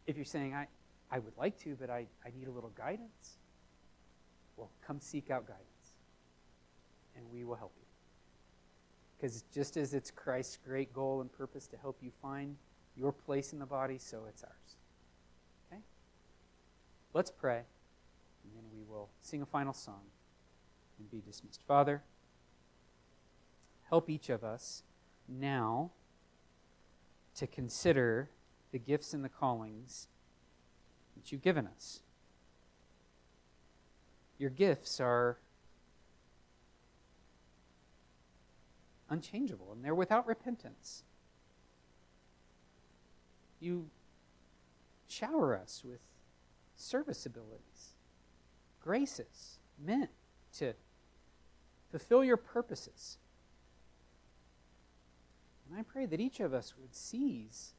If 0.06 0.16
you're 0.16 0.26
saying, 0.26 0.54
I, 0.54 0.68
I 1.10 1.20
would 1.20 1.38
like 1.38 1.58
to, 1.60 1.76
but 1.80 1.90
I, 1.90 2.08
I 2.26 2.30
need 2.38 2.48
a 2.48 2.52
little 2.52 2.72
guidance, 2.76 3.38
well, 4.58 4.70
come 4.86 5.00
seek 5.00 5.30
out 5.30 5.48
guidance, 5.48 5.94
and 7.16 7.26
we 7.32 7.44
will 7.44 7.56
help 7.56 7.74
you. 7.78 7.86
Because 9.18 9.44
just 9.54 9.78
as 9.78 9.94
it's 9.94 10.12
Christ's 10.12 10.58
great 10.66 10.94
goal 10.94 11.22
and 11.22 11.32
purpose 11.32 11.68
to 11.68 11.78
help 11.78 11.98
you 12.02 12.12
find 12.22 12.58
your 12.96 13.12
place 13.12 13.54
in 13.54 13.60
the 13.60 13.66
body, 13.66 13.98
so 13.98 14.26
it's 14.28 14.44
ours. 14.44 14.76
Okay? 15.72 15.82
Let's 17.14 17.32
pray, 17.32 17.62
and 18.44 18.54
then 18.56 18.64
we 18.74 18.84
will 18.84 19.10
sing 19.22 19.42
a 19.42 19.46
final 19.46 19.74
song 19.74 20.02
and 21.00 21.10
be 21.10 21.22
dismissed. 21.26 21.62
Father, 21.68 22.02
help 23.90 24.10
each 24.10 24.30
of 24.30 24.44
us 24.44 24.84
now 25.28 25.92
to 27.36 27.48
consider 27.48 28.30
the 28.74 28.80
gifts 28.80 29.14
and 29.14 29.24
the 29.24 29.30
callings 29.30 30.08
that 31.16 31.32
you've 31.32 31.44
given 31.44 31.68
us. 31.68 32.02
Your 34.40 34.50
gifts 34.50 35.00
are 35.00 35.38
unchangeable 39.10 39.72
and 39.72 39.86
they're 39.86 39.94
without 39.94 40.28
repentance. 40.28 41.04
You 43.60 43.90
shower 45.08 45.56
us 45.56 45.84
with 45.86 46.00
service 46.76 47.28
abilities, 47.28 47.94
graces 48.82 49.60
meant 49.80 50.10
to 50.58 50.74
fulfill 51.92 52.24
your 52.24 52.38
purposes. 52.38 53.20
And 55.70 55.80
I 55.80 55.84
pray 55.84 56.08
that 56.08 56.20
each 56.20 56.40
of 56.40 56.56
us 56.56 56.74
would 56.82 56.96
seize 56.96 57.76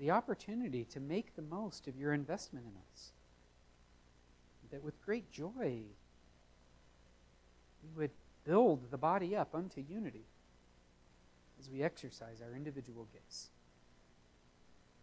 the 0.00 0.10
opportunity 0.10 0.84
to 0.84 0.98
make 0.98 1.36
the 1.36 1.42
most 1.42 1.86
of 1.86 1.96
your 1.96 2.14
investment 2.14 2.64
in 2.64 2.72
us. 2.90 3.12
That 4.72 4.82
with 4.82 5.04
great 5.04 5.30
joy, 5.30 5.82
we 7.82 7.90
would 7.96 8.10
build 8.44 8.90
the 8.90 8.96
body 8.96 9.36
up 9.36 9.54
unto 9.54 9.82
unity 9.86 10.24
as 11.60 11.68
we 11.68 11.82
exercise 11.82 12.40
our 12.40 12.56
individual 12.56 13.06
gifts. 13.12 13.50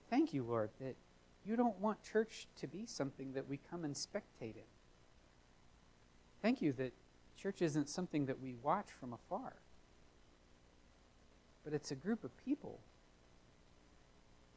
Thank 0.10 0.34
you, 0.34 0.43
Lord, 0.43 0.72
that 0.80 0.95
you 1.45 1.56
don't 1.56 1.80
want 1.80 2.02
church 2.02 2.48
to 2.60 2.68
be 2.68 2.86
something 2.88 3.34
that 3.34 3.48
we 3.48 3.60
come 3.70 3.84
and 3.84 3.93
spectate 3.93 4.56
in. 4.56 4.72
Thank 6.41 6.62
you 6.62 6.74
that 6.74 6.93
church 7.38 7.62
isn't 7.62 7.89
something 7.89 8.26
that 8.26 8.41
we 8.41 8.56
watch 8.64 8.88
from 9.00 9.14
afar, 9.14 9.54
but 11.64 11.74
it's 11.74 11.91
a 11.91 11.95
group 11.95 12.24
of 12.24 12.32
people. 12.43 12.80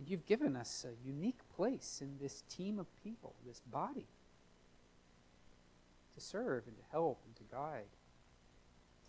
And 0.01 0.09
you've 0.09 0.25
given 0.25 0.57
us 0.57 0.87
a 0.89 1.07
unique 1.07 1.41
place 1.55 1.99
in 2.01 2.17
this 2.19 2.43
team 2.49 2.79
of 2.79 2.87
people, 3.05 3.35
this 3.47 3.61
body, 3.61 4.07
to 6.15 6.21
serve 6.23 6.67
and 6.67 6.75
to 6.79 6.83
help 6.91 7.21
and 7.27 7.37
to 7.37 7.43
guide 7.55 7.85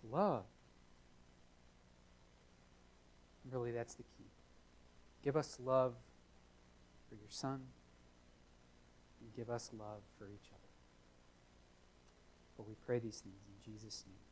to 0.02 0.08
love. 0.14 0.44
Really, 3.50 3.72
that's 3.72 3.94
the 3.94 4.04
key. 4.04 4.32
Give 5.24 5.38
us 5.38 5.58
love 5.64 5.94
for 7.08 7.16
your 7.16 7.30
Son, 7.30 7.62
and 9.22 9.34
give 9.34 9.50
us 9.50 9.70
love 9.72 10.02
for 10.20 10.26
each 10.26 10.50
other. 10.52 10.72
For 12.58 12.64
we 12.64 12.76
pray 12.86 13.00
these 13.00 13.22
things 13.22 13.39
in 13.48 13.72
Jesus' 13.74 14.04
name. 14.06 14.31